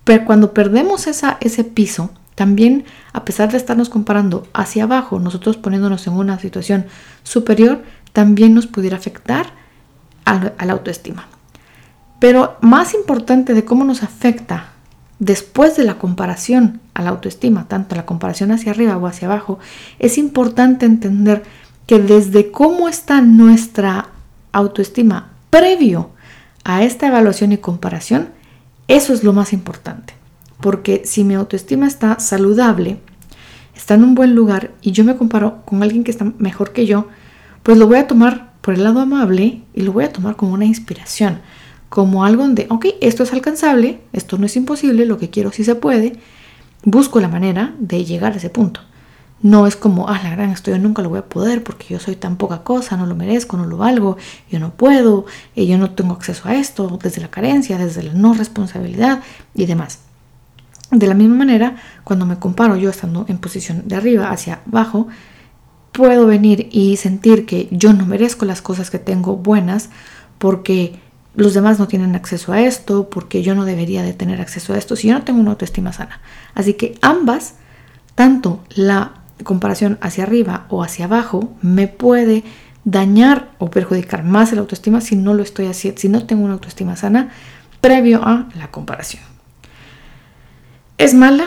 Pero 0.05 0.27
cuando 0.27 0.53
perdemos 0.53 1.07
esa, 1.07 1.39
ese 1.41 1.65
piso, 1.65 2.11
también, 2.41 2.87
a 3.13 3.27
pesar 3.27 3.51
de 3.51 3.59
estarnos 3.59 3.91
comparando 3.91 4.47
hacia 4.55 4.85
abajo, 4.85 5.21
nosotros 5.21 5.59
poniéndonos 5.59 6.07
en 6.07 6.15
una 6.15 6.39
situación 6.39 6.87
superior, 7.23 7.83
también 8.15 8.55
nos 8.55 8.67
pudiera 8.67 8.97
afectar 8.97 9.49
a, 10.25 10.51
la 10.65 10.73
autoestima. 10.73 11.29
Pero 12.19 12.57
más 12.63 12.95
importante 12.95 13.53
de 13.53 13.67
cómo 13.67 13.85
nos 13.85 14.03
afecta 14.03 14.69
después 15.19 15.77
de 15.77 15.85
la 15.85 15.99
comparación 15.99 16.81
a 16.95 17.03
la 17.03 17.11
autoestima, 17.11 17.69
tanto 17.69 17.95
la 17.95 18.07
comparación 18.07 18.53
hacia 18.53 18.73
arriba 18.73 18.97
o 18.97 19.07
hacia 19.07 19.29
abajo, 19.29 19.59
es 19.99 20.17
importante 20.17 20.87
entender 20.87 21.43
que 21.87 21.99
desde 21.99 22.51
cómo 22.51 22.89
está 22.89 23.21
nuestra 23.21 24.09
autoestima 24.53 25.33
previo 25.51 26.09
a 26.65 26.85
esta 26.85 27.09
evaluación 27.09 27.53
y 27.53 27.59
comparación, 27.59 28.31
eso 28.89 29.13
es 29.13 29.25
lo 29.25 29.35
más 29.35 29.53
importante. 29.53 30.20
Porque 30.61 31.03
si 31.05 31.25
mi 31.25 31.35
autoestima 31.35 31.87
está 31.87 32.19
saludable, 32.19 32.99
está 33.75 33.95
en 33.95 34.05
un 34.05 34.15
buen 34.15 34.35
lugar 34.35 34.73
y 34.83 34.93
yo 34.93 35.05
me 35.05 35.17
comparo 35.17 35.63
con 35.65 35.83
alguien 35.83 36.05
que 36.05 36.11
está 36.11 36.27
mejor 36.39 36.73
que 36.73 36.87
yo, 36.87 37.09
pues 37.63 37.79
lo 37.79 37.87
voy 37.87 37.99
a 37.99 38.07
tomar 38.07 38.53
por 38.61 38.75
el 38.75 38.85
lado 38.85 39.01
amable 39.01 39.63
y 39.75 39.83
lo 39.83 39.93
voy 39.93 40.05
a 40.05 40.13
tomar 40.13 40.37
como 40.37 40.53
una 40.53 40.67
inspiración, 40.67 41.41
como 41.89 42.25
algo 42.25 42.43
donde, 42.43 42.67
ok, 42.69 42.87
esto 43.01 43.23
es 43.23 43.33
alcanzable, 43.33 44.01
esto 44.13 44.39
no 44.39 44.47
es 44.47 44.57
imposible, 44.57 45.07
lo 45.07 45.19
que 45.19 45.31
quiero 45.31 45.51
sí 45.51 45.65
se 45.65 45.75
puede, 45.75 46.19
busco 46.85 47.21
la 47.21 47.29
manera 47.29 47.75
de 47.79 48.05
llegar 48.05 48.35
a 48.35 48.37
ese 48.37 48.51
punto. 48.51 48.81
No 49.43 49.67
es 49.67 49.75
como, 49.75 50.11
ah, 50.11 50.21
la 50.23 50.31
gran, 50.31 50.51
esto 50.51 50.71
yo 50.71 50.79
nunca 50.79 51.01
lo 51.01 51.09
voy 51.09 51.21
a 51.21 51.25
poder 51.25 51.65
porque 51.65 51.87
yo 51.89 51.99
soy 51.99 52.15
tan 52.15 52.37
poca 52.37 52.63
cosa, 52.63 52.99
no 52.99 53.07
lo 53.07 53.15
merezco, 53.15 53.57
no 53.57 53.65
lo 53.65 53.79
valgo, 53.79 54.19
yo 54.51 54.61
no 54.61 54.73
puedo, 54.75 55.25
y 55.55 55.67
yo 55.67 55.79
no 55.79 55.93
tengo 55.93 56.13
acceso 56.13 56.47
a 56.47 56.55
esto, 56.55 56.99
desde 57.03 57.23
la 57.23 57.31
carencia, 57.31 57.79
desde 57.79 58.03
la 58.03 58.13
no 58.13 58.35
responsabilidad 58.35 59.23
y 59.55 59.65
demás. 59.65 60.10
De 60.91 61.07
la 61.07 61.15
misma 61.15 61.37
manera, 61.37 61.77
cuando 62.05 62.27
me 62.27 62.39
comparo 62.39 62.77
yo 62.77 62.91
estando 62.91 63.25
en 63.29 63.39
posición 63.39 63.83
de 63.87 63.97
arriba 63.97 64.31
hacia 64.31 64.61
abajo, 64.67 65.09
puedo 65.93 66.27
venir 66.27 66.69
y 66.73 66.97
sentir 66.97 67.47
que 67.47 67.69
yo 67.71 67.93
no 67.93 68.07
merezco 68.07 68.45
las 68.45 68.63
cosas 68.63 68.91
que 68.91 68.99
tengo 68.99 69.37
buenas 69.37 69.91
porque 70.39 70.99
los 71.35 71.55
demás 71.55 71.79
no 71.79 71.87
tienen 71.87 72.17
acceso 72.17 72.53
a 72.53 72.61
esto, 72.61 73.09
porque 73.09 73.43
yo 73.43 73.55
no 73.55 73.65
debería 73.65 74.03
de 74.03 74.13
tener 74.13 74.41
acceso 74.41 74.75
a 74.75 74.79
esto 74.79 74.97
si 74.97 75.09
yo 75.09 75.15
no 75.15 75.23
tengo 75.23 75.41
una 75.41 75.53
autoestima 75.53 75.93
sana. 75.93 76.21
Así 76.55 76.75
que 76.75 76.99
ambas, 77.03 77.55
tanto 78.15 78.65
la 78.71 79.15
comparación 79.45 79.99
hacia 80.01 80.25
arriba 80.25 80.67
o 80.71 80.83
hacia 80.83 81.05
abajo, 81.05 81.55
me 81.63 81.87
puede 81.87 82.43
dañar 82.85 83.51
o 83.59 83.71
perjudicar 83.71 84.25
más 84.25 84.53
la 84.53 84.61
autoestima 84.61 85.01
si 85.01 85.17
no 85.17 85.35
lo 85.35 85.43
estoy 85.43 85.67
haciendo, 85.67 86.01
si 86.01 86.09
no 86.09 86.27
tengo 86.27 86.45
una 86.45 86.55
autoestima 86.55 86.97
sana 86.97 87.31
previo 87.81 88.23
a 88.25 88.49
la 88.57 88.71
comparación. 88.71 89.23
¿Es 91.01 91.15
mala 91.15 91.47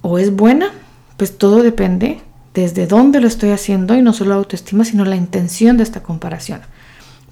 o 0.00 0.18
es 0.18 0.34
buena? 0.34 0.70
Pues 1.18 1.36
todo 1.36 1.62
depende 1.62 2.22
desde 2.54 2.86
dónde 2.86 3.20
lo 3.20 3.28
estoy 3.28 3.50
haciendo 3.50 3.94
y 3.94 4.00
no 4.00 4.14
solo 4.14 4.30
la 4.30 4.36
autoestima, 4.36 4.86
sino 4.86 5.04
la 5.04 5.14
intención 5.14 5.76
de 5.76 5.82
esta 5.82 6.02
comparación. 6.02 6.62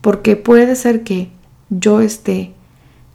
Porque 0.02 0.36
puede 0.36 0.76
ser 0.76 1.02
que 1.02 1.30
yo 1.70 2.02
esté 2.02 2.52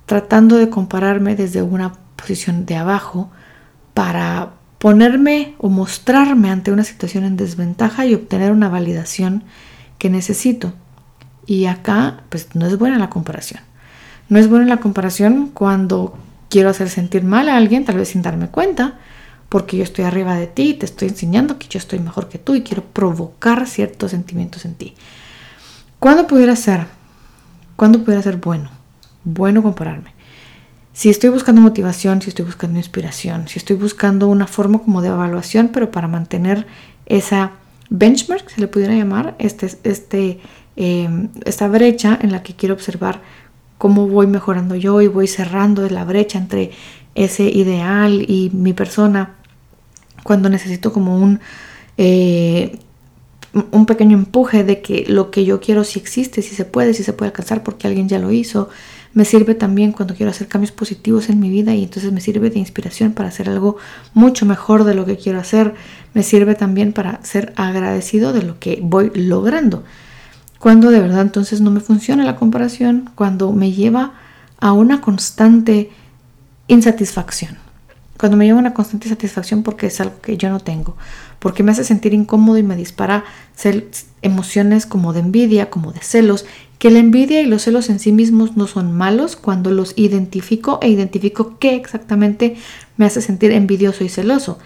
tratando 0.08 0.58
de 0.58 0.72
compararme 0.72 1.36
desde 1.36 1.62
una 1.62 1.94
posición 2.16 2.66
de 2.66 2.78
abajo 2.78 3.30
para 3.94 4.54
ponerme 4.80 5.54
o 5.60 5.70
mostrarme 5.70 6.50
ante 6.50 6.72
una 6.72 6.84
situación 6.84 7.26
en 7.26 7.38
desventaja 7.38 8.08
y 8.08 8.16
obtener 8.16 8.52
una 8.52 8.70
validación 8.70 9.44
que 10.00 10.10
necesito. 10.10 10.74
Y 11.46 11.68
acá, 11.68 12.24
pues 12.30 12.56
no 12.56 12.66
es 12.66 12.80
buena 12.80 12.98
la 12.98 13.12
comparación. 13.12 13.62
No 14.30 14.40
es 14.40 14.50
buena 14.50 14.66
la 14.66 14.78
comparación 14.78 15.52
cuando 15.54 16.18
quiero 16.50 16.70
hacer 16.70 16.90
sentir 16.90 17.24
mal 17.24 17.50
a 17.50 17.58
alguien, 17.58 17.86
tal 17.86 17.98
vez 17.98 18.10
sin 18.10 18.22
darme 18.22 18.50
cuenta, 18.50 19.00
porque 19.50 19.78
yo 19.78 19.84
estoy 19.84 20.06
arriba 20.06 20.36
de 20.36 20.48
ti, 20.48 20.74
te 20.74 20.86
estoy 20.86 21.10
enseñando 21.10 21.58
que 21.58 21.68
yo 21.68 21.80
estoy 21.80 22.00
mejor 22.00 22.30
que 22.30 22.38
tú 22.38 22.56
y 22.56 22.62
quiero 22.62 22.84
provocar 22.84 23.68
ciertos 23.68 24.12
sentimientos 24.12 24.66
en 24.66 24.76
ti. 24.76 24.96
¿Cuándo 26.00 26.28
pudiera 26.28 26.56
ser? 26.56 26.88
¿Cuándo 27.76 28.04
pudiera 28.04 28.22
ser 28.22 28.38
bueno? 28.38 28.70
Bueno 29.24 29.64
compararme. 29.64 30.14
Si 30.94 31.10
estoy 31.10 31.30
buscando 31.30 31.62
motivación, 31.62 32.22
si 32.22 32.30
estoy 32.30 32.46
buscando 32.46 32.80
inspiración, 32.80 33.48
si 33.48 33.60
estoy 33.60 33.76
buscando 33.76 34.28
una 34.28 34.48
forma 34.48 34.80
como 34.80 35.02
de 35.02 35.10
evaluación, 35.10 35.70
pero 35.70 35.92
para 35.92 36.08
mantener 36.08 36.66
esa 37.06 37.52
benchmark, 37.90 38.50
se 38.50 38.62
le 38.62 38.68
pudiera 38.68 38.96
llamar, 38.96 39.36
este, 39.38 39.70
este, 39.84 40.40
eh, 40.76 41.30
esta 41.46 41.68
brecha 41.68 42.18
en 42.22 42.32
la 42.32 42.44
que 42.44 42.56
quiero 42.56 42.74
observar 42.74 43.22
cómo 43.78 44.08
voy 44.08 44.28
mejorando 44.28 44.76
yo 44.76 45.02
y 45.02 45.08
voy 45.08 45.28
cerrando 45.28 45.88
la 45.90 46.04
brecha 46.04 46.38
entre 46.38 46.72
ese 47.16 47.44
ideal 47.44 48.26
y 48.28 48.52
mi 48.54 48.74
persona 48.74 49.36
cuando 50.24 50.50
necesito 50.50 50.92
como 50.92 51.18
un, 51.18 51.40
eh, 51.98 52.78
un 53.72 53.86
pequeño 53.86 54.18
empuje 54.18 54.64
de 54.64 54.82
que 54.82 55.06
lo 55.08 55.32
que 55.32 55.46
yo 55.46 55.60
quiero 55.60 55.84
sí 55.84 56.00
existe, 56.00 56.42
sí 56.42 56.54
se 56.54 56.66
puede, 56.66 56.94
sí 56.94 57.04
se 57.04 57.14
puede 57.14 57.30
alcanzar 57.30 57.64
porque 57.64 57.88
alguien 57.88 58.10
ya 58.10 58.20
lo 58.20 58.32
hizo. 58.32 58.70
Me 59.14 59.26
sirve 59.26 59.56
también 59.56 59.94
cuando 59.94 60.16
quiero 60.16 60.30
hacer 60.30 60.48
cambios 60.48 60.72
positivos 60.72 61.30
en 61.30 61.40
mi 61.40 61.50
vida 61.50 61.74
y 61.74 61.84
entonces 61.84 62.12
me 62.12 62.22
sirve 62.22 62.50
de 62.50 62.60
inspiración 62.60 63.14
para 63.14 63.30
hacer 63.30 63.50
algo 63.50 63.78
mucho 64.14 64.46
mejor 64.46 64.84
de 64.84 64.94
lo 64.94 65.06
que 65.06 65.18
quiero 65.18 65.40
hacer. 65.40 65.74
Me 66.14 66.24
sirve 66.24 66.56
también 66.56 66.94
para 66.94 67.24
ser 67.24 67.54
agradecido 67.56 68.34
de 68.34 68.44
lo 68.44 68.60
que 68.60 68.80
voy 68.82 69.12
logrando. 69.16 69.84
Cuando 70.60 70.90
de 70.90 71.00
verdad 71.00 71.22
entonces 71.22 71.62
no 71.62 71.72
me 71.72 71.80
funciona 71.80 72.24
la 72.24 72.36
comparación, 72.36 73.10
cuando 73.16 73.52
me 73.54 73.72
lleva 73.72 74.14
a 74.60 74.74
una 74.74 75.02
constante 75.02 75.92
insatisfacción. 76.68 77.58
Cuando 78.18 78.38
me 78.38 78.46
lleva 78.46 78.58
a 78.58 78.62
una 78.62 78.74
constante 78.74 79.08
insatisfacción 79.08 79.62
porque 79.62 79.88
es 79.88 80.02
algo 80.02 80.20
que 80.22 80.38
yo 80.38 80.50
no 80.50 80.60
tengo, 80.60 80.98
porque 81.38 81.62
me 81.62 81.72
hace 81.72 81.84
sentir 81.84 82.14
incómodo 82.14 82.58
y 82.58 82.64
me 82.64 82.76
dispara 82.76 83.24
emociones 84.24 84.88
como 84.88 85.14
de 85.14 85.20
envidia, 85.20 85.70
como 85.70 85.92
de 85.92 86.00
celos, 86.02 86.46
que 86.80 86.90
la 86.90 87.00
envidia 87.00 87.42
y 87.42 87.46
los 87.46 87.64
celos 87.64 87.90
en 87.90 88.00
sí 88.00 88.12
mismos 88.12 88.58
no 88.58 88.66
son 88.68 88.92
malos 88.96 89.36
cuando 89.36 89.70
los 89.70 89.94
identifico 89.96 90.80
e 90.82 90.90
identifico 90.90 91.58
qué 91.60 91.76
exactamente 91.76 92.56
me 92.98 93.06
hace 93.06 93.22
sentir 93.22 93.52
envidioso 93.52 94.04
y 94.04 94.10
celoso. 94.10 94.58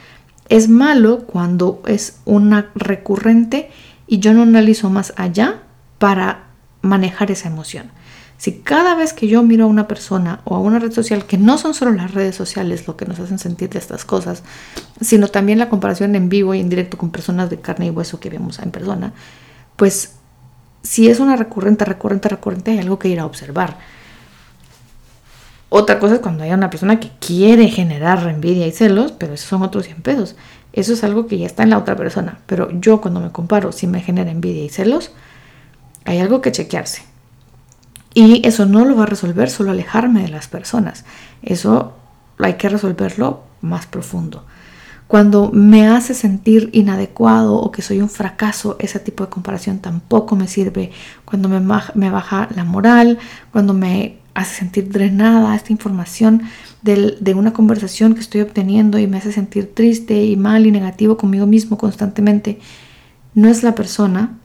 Es 0.48 0.70
malo 0.70 1.26
cuando 1.26 1.82
es 1.86 2.20
una 2.26 2.70
recurrente 2.76 3.70
y 4.08 4.20
yo 4.20 4.34
no 4.34 4.44
analizo 4.44 4.90
más 4.90 5.14
allá 5.16 5.64
para 6.02 6.46
manejar 6.82 7.30
esa 7.30 7.48
emoción. 7.48 7.92
Si 8.40 8.54
cada 8.54 8.96
vez 8.96 9.14
que 9.14 9.28
yo 9.28 9.44
miro 9.44 9.66
a 9.66 9.68
una 9.68 9.88
persona 9.88 10.42
o 10.46 10.56
a 10.56 10.60
una 10.60 10.80
red 10.80 10.92
social, 10.92 11.26
que 11.26 11.38
no 11.38 11.60
son 11.60 11.76
solo 11.76 11.92
las 11.92 12.16
redes 12.16 12.36
sociales 12.36 12.88
lo 12.88 12.98
que 12.98 13.06
nos 13.06 13.20
hacen 13.20 13.38
sentir 13.38 13.70
de 13.70 13.78
estas 13.78 14.04
cosas, 14.04 14.42
sino 15.00 15.28
también 15.28 15.60
la 15.60 15.70
comparación 15.70 16.16
en 16.16 16.28
vivo 16.28 16.56
y 16.56 16.60
en 16.60 16.70
directo 16.70 16.98
con 16.98 17.12
personas 17.12 17.52
de 17.52 17.62
carne 17.62 17.86
y 17.86 17.90
hueso 17.92 18.20
que 18.20 18.32
vemos 18.32 18.58
en 18.58 18.72
persona, 18.72 19.14
pues 19.76 20.14
si 20.82 21.08
es 21.08 21.20
una 21.20 21.36
recurrente, 21.36 21.86
recurrente, 21.86 22.30
recurrente, 22.30 22.72
hay 22.72 22.80
algo 22.80 22.98
que 22.98 23.10
ir 23.10 23.20
a 23.20 23.28
observar. 23.28 23.78
Otra 25.70 26.00
cosa 26.00 26.16
es 26.16 26.22
cuando 26.22 26.44
hay 26.44 26.52
una 26.52 26.72
persona 26.72 27.00
que 27.00 27.12
quiere 27.20 27.68
generar 27.68 28.28
envidia 28.28 28.66
y 28.66 28.72
celos, 28.72 29.12
pero 29.12 29.36
esos 29.36 29.48
son 29.48 29.62
otros 29.62 29.86
100 29.86 30.02
pesos. 30.02 30.36
Eso 30.74 30.94
es 30.94 31.04
algo 31.04 31.28
que 31.28 31.38
ya 31.38 31.46
está 31.46 31.62
en 31.62 31.70
la 31.70 31.78
otra 31.78 31.96
persona. 31.96 32.40
Pero 32.48 32.72
yo 32.72 33.02
cuando 33.02 33.20
me 33.20 33.32
comparo, 33.32 33.72
si 33.72 33.86
me 33.86 34.02
genera 34.02 34.32
envidia 34.32 34.64
y 34.64 34.70
celos, 34.70 35.12
hay 36.06 36.20
algo 36.20 36.42
que 36.42 36.52
chequearse. 36.52 37.04
Y 38.14 38.46
eso 38.46 38.66
no 38.66 38.86
lo 38.86 38.96
va 38.96 39.04
a 39.04 39.08
resolver 39.08 39.50
solo 39.50 39.72
alejarme 39.72 40.24
de 40.24 40.30
las 40.30 40.48
personas. 40.48 41.06
Eso 41.42 41.94
hay 42.40 42.56
que 42.56 42.70
resolverlo 42.70 43.44
más 43.62 43.86
profundo. 43.86 44.46
Cuando 45.08 45.52
me 45.52 45.88
hace 45.88 46.14
sentir 46.14 46.70
inadecuado 46.74 47.56
o 47.56 47.72
que 47.72 47.82
soy 47.82 48.02
un 48.02 48.10
fracaso, 48.10 48.78
ese 48.80 49.00
tipo 49.00 49.26
de 49.26 49.30
comparación 49.30 49.80
tampoco 49.80 50.36
me 50.36 50.48
sirve. 50.48 50.92
Cuando 51.26 51.50
me, 51.50 52.10
baja 52.10 52.48
la 52.56 52.64
moral, 52.64 53.20
cuando 53.52 53.74
me 53.74 54.20
hace 54.34 54.56
sentir 54.56 54.90
drenada 54.90 55.56
esta 55.56 55.74
información 55.74 56.44
de 56.82 57.34
una 57.36 57.52
conversación 57.52 58.14
que 58.14 58.22
estoy 58.22 58.42
obteniendo 58.42 59.00
y 59.00 59.08
me 59.08 59.18
hace 59.18 59.34
sentir 59.34 59.74
triste 59.74 60.24
y 60.24 60.38
mal 60.38 60.66
y 60.66 60.72
negativo 60.72 61.18
conmigo 61.18 61.46
mismo 61.46 61.78
constantemente, 61.78 62.60
no 63.36 63.50
es 63.50 63.64
la 63.64 63.76
persona 63.76 64.38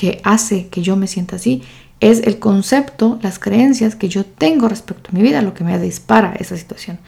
que 0.00 0.22
hace 0.24 0.68
que 0.68 0.80
yo 0.80 0.96
me 0.96 1.06
sienta 1.06 1.36
así, 1.36 1.62
es 2.00 2.20
el 2.20 2.38
concepto, 2.38 3.18
las 3.20 3.38
creencias 3.38 3.96
que 3.96 4.08
yo 4.08 4.24
tengo 4.24 4.66
respecto 4.66 5.10
a 5.10 5.14
mi 5.14 5.20
vida, 5.20 5.42
lo 5.42 5.52
que 5.52 5.62
me 5.62 5.78
dispara 5.78 6.32
esa 6.38 6.56
situación. 6.56 6.98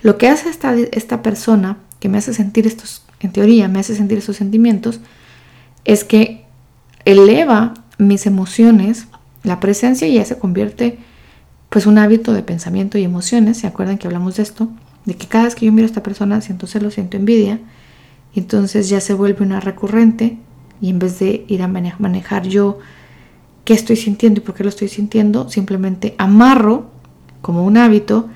Lo 0.00 0.16
que 0.16 0.26
hace 0.26 0.48
esta, 0.48 0.74
esta 0.74 1.20
persona 1.20 1.76
que 1.98 2.08
me 2.08 2.16
hace 2.16 2.32
sentir 2.32 2.66
estos 2.66 3.02
en 3.20 3.30
teoría 3.30 3.68
me 3.68 3.80
hace 3.80 3.94
sentir 3.94 4.16
esos 4.16 4.36
sentimientos, 4.36 5.00
es 5.84 6.02
que 6.02 6.46
eleva 7.04 7.74
mis 7.98 8.24
emociones, 8.24 9.04
la 9.42 9.60
presencia 9.60 10.08
ya 10.08 10.24
se 10.24 10.38
convierte 10.38 10.98
pues 11.68 11.84
un 11.84 11.98
hábito 11.98 12.32
de 12.32 12.42
pensamiento 12.42 12.96
y 12.96 13.04
emociones, 13.04 13.58
¿se 13.58 13.66
acuerdan 13.66 13.98
que 13.98 14.06
hablamos 14.06 14.36
de 14.36 14.44
esto? 14.44 14.70
De 15.04 15.12
que 15.12 15.26
cada 15.26 15.44
vez 15.44 15.54
que 15.54 15.66
yo 15.66 15.72
miro 15.72 15.84
a 15.84 15.90
esta 15.90 16.02
persona 16.02 16.40
siento 16.40 16.66
celos, 16.66 16.94
siento 16.94 17.18
envidia, 17.18 17.60
entonces 18.34 18.88
ya 18.88 19.02
se 19.02 19.12
vuelve 19.12 19.44
una 19.44 19.60
recurrente 19.60 20.38
y 20.80 20.90
en 20.90 20.98
vez 20.98 21.18
de 21.18 21.44
ir 21.48 21.62
a 21.62 21.68
manejar 21.68 22.46
yo 22.46 22.78
qué 23.64 23.74
estoy 23.74 23.96
sintiendo 23.96 24.40
y 24.40 24.44
por 24.44 24.54
qué 24.54 24.62
lo 24.62 24.68
estoy 24.68 24.88
sintiendo, 24.88 25.48
simplemente 25.48 26.14
amarro 26.18 26.90
como 27.42 27.64
un 27.64 27.76
hábito 27.76 28.28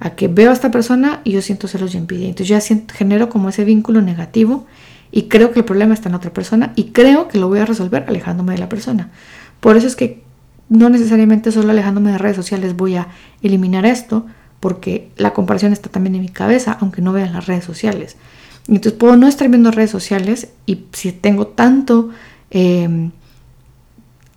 a 0.00 0.10
que 0.10 0.28
veo 0.28 0.50
a 0.50 0.52
esta 0.52 0.70
persona 0.70 1.20
y 1.24 1.32
yo 1.32 1.42
siento 1.42 1.68
celos 1.68 1.94
y 1.94 1.98
envidia. 1.98 2.28
Entonces 2.28 2.48
ya 2.48 2.60
siento, 2.60 2.94
genero 2.94 3.28
como 3.28 3.48
ese 3.48 3.64
vínculo 3.64 4.00
negativo 4.00 4.66
y 5.10 5.22
creo 5.24 5.52
que 5.52 5.60
el 5.60 5.64
problema 5.64 5.94
está 5.94 6.08
en 6.08 6.14
otra 6.14 6.32
persona 6.32 6.72
y 6.76 6.84
creo 6.90 7.28
que 7.28 7.38
lo 7.38 7.48
voy 7.48 7.58
a 7.58 7.64
resolver 7.64 8.04
alejándome 8.08 8.52
de 8.52 8.58
la 8.58 8.68
persona. 8.68 9.10
Por 9.60 9.76
eso 9.76 9.86
es 9.86 9.96
que 9.96 10.22
no 10.68 10.88
necesariamente 10.90 11.50
solo 11.50 11.70
alejándome 11.70 12.12
de 12.12 12.18
redes 12.18 12.36
sociales 12.36 12.76
voy 12.76 12.96
a 12.96 13.08
eliminar 13.42 13.86
esto, 13.86 14.26
porque 14.60 15.10
la 15.16 15.32
comparación 15.32 15.72
está 15.72 15.88
también 15.88 16.14
en 16.16 16.20
mi 16.20 16.28
cabeza, 16.28 16.76
aunque 16.80 17.00
no 17.00 17.12
vean 17.12 17.32
las 17.32 17.46
redes 17.46 17.64
sociales. 17.64 18.16
Entonces 18.68 18.92
puedo 18.92 19.16
no 19.16 19.26
estar 19.26 19.48
viendo 19.48 19.70
redes 19.70 19.90
sociales 19.90 20.48
y 20.66 20.84
si 20.92 21.12
tengo 21.12 21.46
tanto 21.46 22.10
em, 22.50 23.12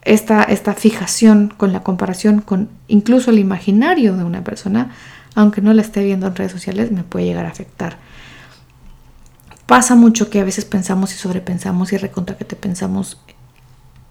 esta, 0.03 0.43
esta 0.43 0.73
fijación 0.73 1.53
con 1.55 1.73
la 1.73 1.83
comparación 1.83 2.41
con 2.41 2.69
incluso 2.87 3.31
el 3.31 3.39
imaginario 3.39 4.15
de 4.15 4.23
una 4.23 4.43
persona, 4.43 4.91
aunque 5.35 5.61
no 5.61 5.73
la 5.73 5.81
esté 5.81 6.03
viendo 6.03 6.27
en 6.27 6.35
redes 6.35 6.53
sociales, 6.53 6.91
me 6.91 7.03
puede 7.03 7.25
llegar 7.25 7.45
a 7.45 7.49
afectar. 7.49 7.97
Pasa 9.65 9.95
mucho 9.95 10.29
que 10.29 10.39
a 10.39 10.43
veces 10.45 10.65
pensamos 10.65 11.13
y 11.13 11.17
sobrepensamos 11.17 11.91
y 11.93 11.97
recontra 11.97 12.37
que 12.37 12.45
te 12.45 12.55
pensamos 12.55 13.17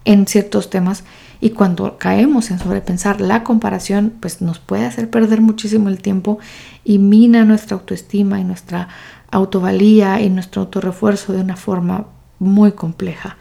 en 0.05 0.27
ciertos 0.27 0.71
temas 0.71 1.05
y 1.41 1.51
cuando 1.51 1.99
caemos 1.99 2.51
en 2.51 2.59
sobrepensar 2.59 3.21
la 3.21 3.45
comparación, 3.45 4.13
pues 4.21 4.41
nos 4.41 4.59
puede 4.59 4.87
hacer 4.87 5.11
perder 5.11 5.41
muchísimo 5.41 5.89
el 5.89 6.01
tiempo 6.01 6.39
y 6.85 6.99
mina 6.99 7.45
nuestra 7.45 7.77
autoestima 7.77 8.41
y 8.41 8.45
nuestra 8.45 8.89
autovalía 9.31 10.21
y 10.21 10.31
nuestro 10.31 10.63
autorrefuerzo 10.63 11.33
de 11.33 11.41
una 11.41 11.57
forma 11.57 12.07
muy 12.39 12.73
compleja. 12.73 13.37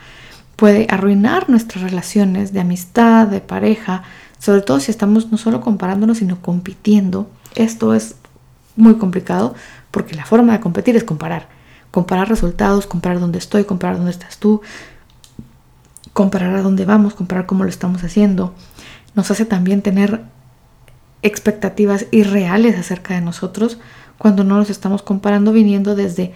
Puede 0.55 0.87
arruinar 0.89 1.49
nuestras 1.49 1.83
relaciones 1.83 2.53
de 2.53 2.59
amistad, 2.59 3.27
de 3.27 3.41
pareja, 3.41 4.03
sobre 4.39 4.61
todo 4.61 4.79
si 4.79 4.91
estamos 4.91 5.31
no 5.31 5.37
solo 5.37 5.61
comparándonos, 5.61 6.17
sino 6.17 6.41
compitiendo. 6.41 7.29
Esto 7.55 7.93
es 7.93 8.15
muy 8.75 8.95
complicado 8.95 9.55
porque 9.91 10.15
la 10.15 10.25
forma 10.25 10.53
de 10.53 10.59
competir 10.59 10.95
es 10.95 11.03
comparar. 11.03 11.47
Comparar 11.91 12.29
resultados, 12.29 12.85
comparar 12.85 13.19
dónde 13.19 13.39
estoy, 13.39 13.63
comparar 13.63 13.97
dónde 13.97 14.11
estás 14.11 14.37
tú, 14.37 14.61
comparar 16.13 16.55
a 16.55 16.61
dónde 16.61 16.85
vamos, 16.85 17.15
comparar 17.15 17.45
cómo 17.45 17.63
lo 17.63 17.69
estamos 17.69 18.03
haciendo. 18.03 18.53
Nos 19.15 19.31
hace 19.31 19.45
también 19.45 19.81
tener 19.81 20.21
expectativas 21.21 22.05
irreales 22.11 22.77
acerca 22.77 23.13
de 23.13 23.21
nosotros 23.21 23.79
cuando 24.19 24.43
no 24.43 24.57
nos 24.57 24.69
estamos 24.69 25.01
comparando 25.01 25.51
viniendo 25.51 25.95
desde 25.95 26.33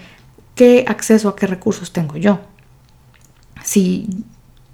qué 0.55 0.85
acceso 0.87 1.29
a 1.29 1.35
qué 1.35 1.45
recursos 1.45 1.91
tengo 1.91 2.17
yo. 2.17 2.39
Si 3.63 4.09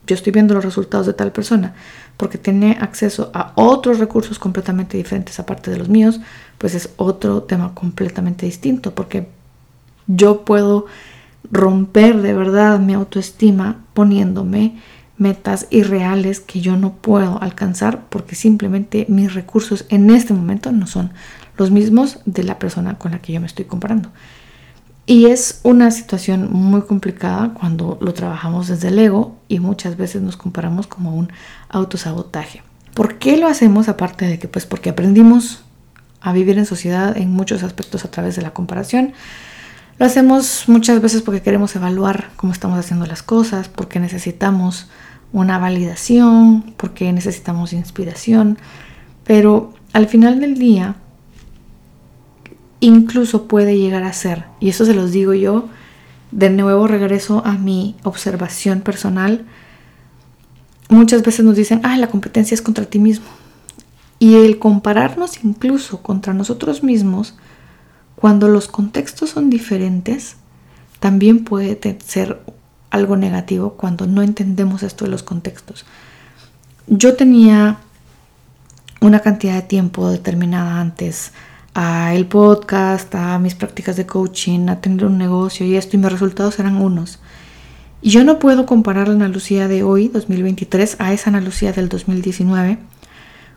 yo 0.07 0.15
estoy 0.15 0.31
viendo 0.31 0.53
los 0.53 0.63
resultados 0.63 1.07
de 1.07 1.13
tal 1.13 1.31
persona 1.31 1.73
porque 2.15 2.37
tiene 2.37 2.77
acceso 2.79 3.31
a 3.33 3.51
otros 3.55 3.99
recursos 3.99 4.39
completamente 4.39 4.95
diferentes 4.95 5.39
aparte 5.39 5.71
de 5.71 5.77
los 5.77 5.89
míos, 5.89 6.21
pues 6.57 6.75
es 6.75 6.89
otro 6.97 7.43
tema 7.43 7.73
completamente 7.73 8.45
distinto 8.45 8.93
porque 8.93 9.27
yo 10.07 10.45
puedo 10.45 10.85
romper 11.51 12.21
de 12.21 12.33
verdad 12.33 12.79
mi 12.79 12.93
autoestima 12.93 13.85
poniéndome 13.93 14.79
metas 15.17 15.67
irreales 15.71 16.39
que 16.39 16.61
yo 16.61 16.77
no 16.77 16.93
puedo 16.93 17.41
alcanzar 17.41 18.05
porque 18.09 18.35
simplemente 18.35 19.05
mis 19.09 19.33
recursos 19.33 19.85
en 19.89 20.11
este 20.11 20.33
momento 20.33 20.71
no 20.71 20.85
son 20.85 21.11
los 21.59 21.71
mismos 21.71 22.19
de 22.25 22.43
la 22.43 22.57
persona 22.57 22.97
con 22.97 23.11
la 23.11 23.19
que 23.19 23.33
yo 23.33 23.41
me 23.41 23.45
estoy 23.45 23.65
comparando. 23.65 24.09
Y 25.05 25.25
es 25.25 25.59
una 25.63 25.91
situación 25.91 26.53
muy 26.53 26.81
complicada 26.83 27.53
cuando 27.53 27.97
lo 27.99 28.13
trabajamos 28.13 28.67
desde 28.67 28.87
el 28.87 28.99
ego 28.99 29.35
y 29.47 29.59
muchas 29.59 29.97
veces 29.97 30.21
nos 30.21 30.37
comparamos 30.37 30.87
como 30.87 31.15
un 31.15 31.31
autosabotaje. 31.67 32.63
¿Por 32.93 33.17
qué 33.17 33.37
lo 33.37 33.47
hacemos? 33.47 33.89
Aparte 33.89 34.25
de 34.25 34.39
que 34.39 34.47
pues 34.47 34.65
porque 34.65 34.89
aprendimos 34.89 35.63
a 36.21 36.31
vivir 36.31 36.57
en 36.57 36.65
sociedad 36.65 37.17
en 37.17 37.31
muchos 37.31 37.63
aspectos 37.63 38.05
a 38.05 38.11
través 38.11 38.35
de 38.35 38.41
la 38.41 38.51
comparación. 38.51 39.13
Lo 39.97 40.05
hacemos 40.05 40.65
muchas 40.67 41.01
veces 41.01 41.21
porque 41.23 41.41
queremos 41.41 41.75
evaluar 41.75 42.29
cómo 42.37 42.53
estamos 42.53 42.79
haciendo 42.79 43.05
las 43.05 43.21
cosas, 43.21 43.67
porque 43.67 43.99
necesitamos 43.99 44.89
una 45.33 45.57
validación, 45.57 46.73
porque 46.77 47.11
necesitamos 47.11 47.73
inspiración, 47.73 48.57
pero 49.25 49.73
al 49.91 50.07
final 50.07 50.39
del 50.39 50.57
día 50.57 50.95
incluso 52.79 53.47
puede 53.47 53.77
llegar 53.77 54.03
a 54.03 54.13
ser, 54.13 54.45
y 54.59 54.69
eso 54.69 54.85
se 54.85 54.93
los 54.93 55.11
digo 55.11 55.33
yo, 55.33 55.69
de 56.31 56.49
nuevo 56.49 56.87
regreso 56.87 57.41
a 57.45 57.53
mi 57.53 57.95
observación 58.03 58.81
personal, 58.81 59.45
muchas 60.89 61.23
veces 61.23 61.45
nos 61.45 61.55
dicen, 61.55 61.81
ah, 61.83 61.97
la 61.97 62.07
competencia 62.07 62.55
es 62.55 62.61
contra 62.61 62.85
ti 62.85 62.99
mismo. 62.99 63.25
Y 64.19 64.35
el 64.35 64.59
compararnos 64.59 65.43
incluso 65.43 66.01
contra 66.01 66.33
nosotros 66.33 66.83
mismos, 66.83 67.35
cuando 68.15 68.49
los 68.49 68.67
contextos 68.67 69.29
son 69.29 69.49
diferentes, 69.49 70.35
también 70.99 71.45
puede 71.45 71.79
ser 72.05 72.41
algo 72.89 73.15
negativo 73.15 73.75
cuando 73.75 74.07
no 74.07 74.21
entendemos 74.21 74.83
esto 74.83 75.05
de 75.05 75.11
los 75.11 75.23
contextos. 75.23 75.85
Yo 76.87 77.15
tenía 77.15 77.77
una 78.99 79.21
cantidad 79.21 79.53
de 79.53 79.61
tiempo 79.61 80.09
determinada 80.09 80.81
antes 80.81 81.31
a 81.73 82.13
el 82.15 82.25
podcast, 82.25 83.13
a 83.15 83.39
mis 83.39 83.55
prácticas 83.55 83.95
de 83.95 84.05
coaching, 84.05 84.69
a 84.69 84.81
tener 84.81 85.05
un 85.05 85.17
negocio 85.17 85.65
y 85.65 85.75
esto, 85.75 85.95
y 85.95 85.99
mis 85.99 86.11
resultados 86.11 86.59
eran 86.59 86.81
unos. 86.81 87.19
Y 88.01 88.11
yo 88.11 88.23
no 88.23 88.39
puedo 88.39 88.65
comparar 88.65 89.07
la 89.07 89.15
Ana 89.15 89.27
Lucía 89.27 89.67
de 89.67 89.83
hoy, 89.83 90.07
2023, 90.07 90.97
a 90.99 91.11
esa 91.11 91.29
Ana 91.29 91.41
Lucía 91.41 91.73
del 91.73 91.89
2019, 91.89 92.77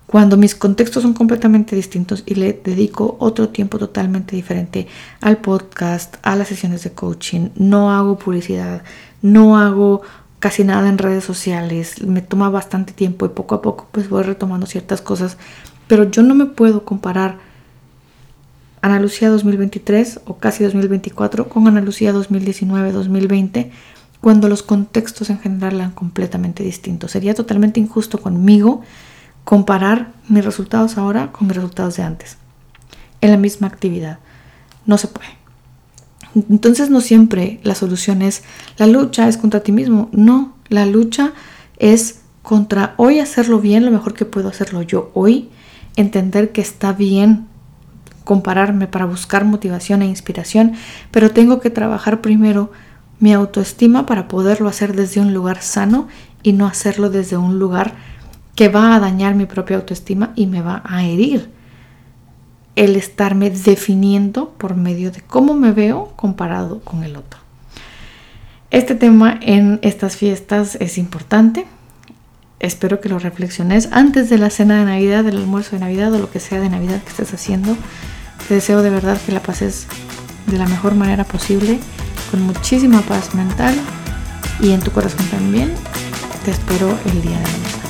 cuando 0.06 0.36
mis 0.36 0.54
contextos 0.54 1.04
son 1.04 1.14
completamente 1.14 1.76
distintos 1.76 2.24
y 2.26 2.34
le 2.34 2.52
dedico 2.52 3.16
otro 3.18 3.48
tiempo 3.48 3.78
totalmente 3.78 4.36
diferente 4.36 4.88
al 5.20 5.38
podcast, 5.38 6.16
a 6.22 6.36
las 6.36 6.48
sesiones 6.48 6.82
de 6.84 6.92
coaching, 6.92 7.50
no 7.54 7.90
hago 7.92 8.18
publicidad, 8.18 8.82
no 9.22 9.56
hago 9.56 10.02
casi 10.38 10.64
nada 10.64 10.88
en 10.88 10.98
redes 10.98 11.24
sociales, 11.24 12.02
me 12.02 12.20
toma 12.20 12.50
bastante 12.50 12.92
tiempo 12.92 13.26
y 13.26 13.28
poco 13.30 13.54
a 13.54 13.62
poco 13.62 13.88
pues 13.92 14.08
voy 14.08 14.24
retomando 14.24 14.66
ciertas 14.66 15.00
cosas, 15.00 15.38
pero 15.86 16.10
yo 16.10 16.22
no 16.22 16.34
me 16.34 16.46
puedo 16.46 16.84
comparar 16.84 17.38
Ana 18.82 18.98
Lucía 18.98 19.30
2023 19.30 20.20
o 20.26 20.36
casi 20.36 20.64
2024 20.64 21.48
con 21.48 21.68
Ana 21.68 21.80
Lucía 21.80 22.12
2019-2020 22.12 23.70
cuando 24.20 24.48
los 24.48 24.62
contextos 24.62 25.30
en 25.30 25.38
general 25.38 25.76
eran 25.76 25.92
completamente 25.92 26.64
distintos. 26.64 27.12
Sería 27.12 27.34
totalmente 27.34 27.80
injusto 27.80 28.20
conmigo 28.20 28.82
comparar 29.44 30.12
mis 30.28 30.44
resultados 30.44 30.98
ahora 30.98 31.32
con 31.32 31.46
mis 31.46 31.56
resultados 31.56 31.96
de 31.96 32.02
antes 32.02 32.36
en 33.20 33.30
la 33.30 33.36
misma 33.36 33.68
actividad. 33.68 34.18
No 34.84 34.98
se 34.98 35.06
puede. 35.06 35.30
Entonces 36.34 36.90
no 36.90 37.00
siempre 37.00 37.60
la 37.62 37.74
solución 37.74 38.20
es 38.20 38.42
la 38.78 38.86
lucha 38.86 39.28
es 39.28 39.36
contra 39.36 39.60
ti 39.60 39.70
mismo. 39.70 40.08
No, 40.12 40.54
la 40.68 40.86
lucha 40.86 41.32
es 41.78 42.20
contra 42.42 42.94
hoy 42.96 43.20
hacerlo 43.20 43.60
bien, 43.60 43.84
lo 43.84 43.92
mejor 43.92 44.14
que 44.14 44.24
puedo 44.24 44.48
hacerlo 44.48 44.82
yo 44.82 45.12
hoy, 45.14 45.50
entender 45.94 46.50
que 46.50 46.60
está 46.60 46.92
bien 46.92 47.46
compararme 48.24 48.86
para 48.86 49.06
buscar 49.06 49.44
motivación 49.44 50.02
e 50.02 50.06
inspiración, 50.06 50.72
pero 51.10 51.30
tengo 51.30 51.60
que 51.60 51.70
trabajar 51.70 52.20
primero 52.20 52.72
mi 53.18 53.32
autoestima 53.32 54.06
para 54.06 54.28
poderlo 54.28 54.68
hacer 54.68 54.94
desde 54.94 55.20
un 55.20 55.32
lugar 55.32 55.62
sano 55.62 56.08
y 56.42 56.52
no 56.52 56.66
hacerlo 56.66 57.10
desde 57.10 57.36
un 57.36 57.58
lugar 57.58 57.94
que 58.54 58.68
va 58.68 58.94
a 58.94 59.00
dañar 59.00 59.34
mi 59.34 59.46
propia 59.46 59.76
autoestima 59.76 60.32
y 60.36 60.46
me 60.46 60.60
va 60.60 60.82
a 60.84 61.04
herir 61.04 61.50
el 62.74 62.96
estarme 62.96 63.50
definiendo 63.50 64.50
por 64.50 64.76
medio 64.76 65.10
de 65.10 65.20
cómo 65.20 65.54
me 65.54 65.72
veo 65.72 66.12
comparado 66.16 66.80
con 66.80 67.04
el 67.04 67.16
otro. 67.16 67.40
Este 68.70 68.94
tema 68.94 69.38
en 69.42 69.78
estas 69.82 70.16
fiestas 70.16 70.76
es 70.76 70.96
importante. 70.96 71.66
Espero 72.62 73.00
que 73.00 73.08
lo 73.08 73.18
reflexiones 73.18 73.88
antes 73.90 74.30
de 74.30 74.38
la 74.38 74.48
cena 74.48 74.78
de 74.78 74.84
Navidad, 74.84 75.24
del 75.24 75.38
almuerzo 75.38 75.72
de 75.72 75.80
Navidad 75.80 76.14
o 76.14 76.20
lo 76.20 76.30
que 76.30 76.38
sea 76.38 76.60
de 76.60 76.70
Navidad 76.70 77.02
que 77.02 77.10
estés 77.10 77.34
haciendo. 77.34 77.76
Te 78.46 78.54
deseo 78.54 78.82
de 78.82 78.90
verdad 78.90 79.20
que 79.20 79.32
la 79.32 79.42
pases 79.42 79.88
de 80.46 80.58
la 80.58 80.66
mejor 80.66 80.94
manera 80.94 81.24
posible, 81.24 81.80
con 82.30 82.40
muchísima 82.42 83.02
paz 83.02 83.34
mental 83.34 83.74
y 84.60 84.70
en 84.70 84.78
tu 84.80 84.92
corazón 84.92 85.26
también. 85.26 85.74
Te 86.44 86.52
espero 86.52 86.96
el 87.06 87.22
día 87.22 87.38
de 87.38 87.42
mañana. 87.42 87.82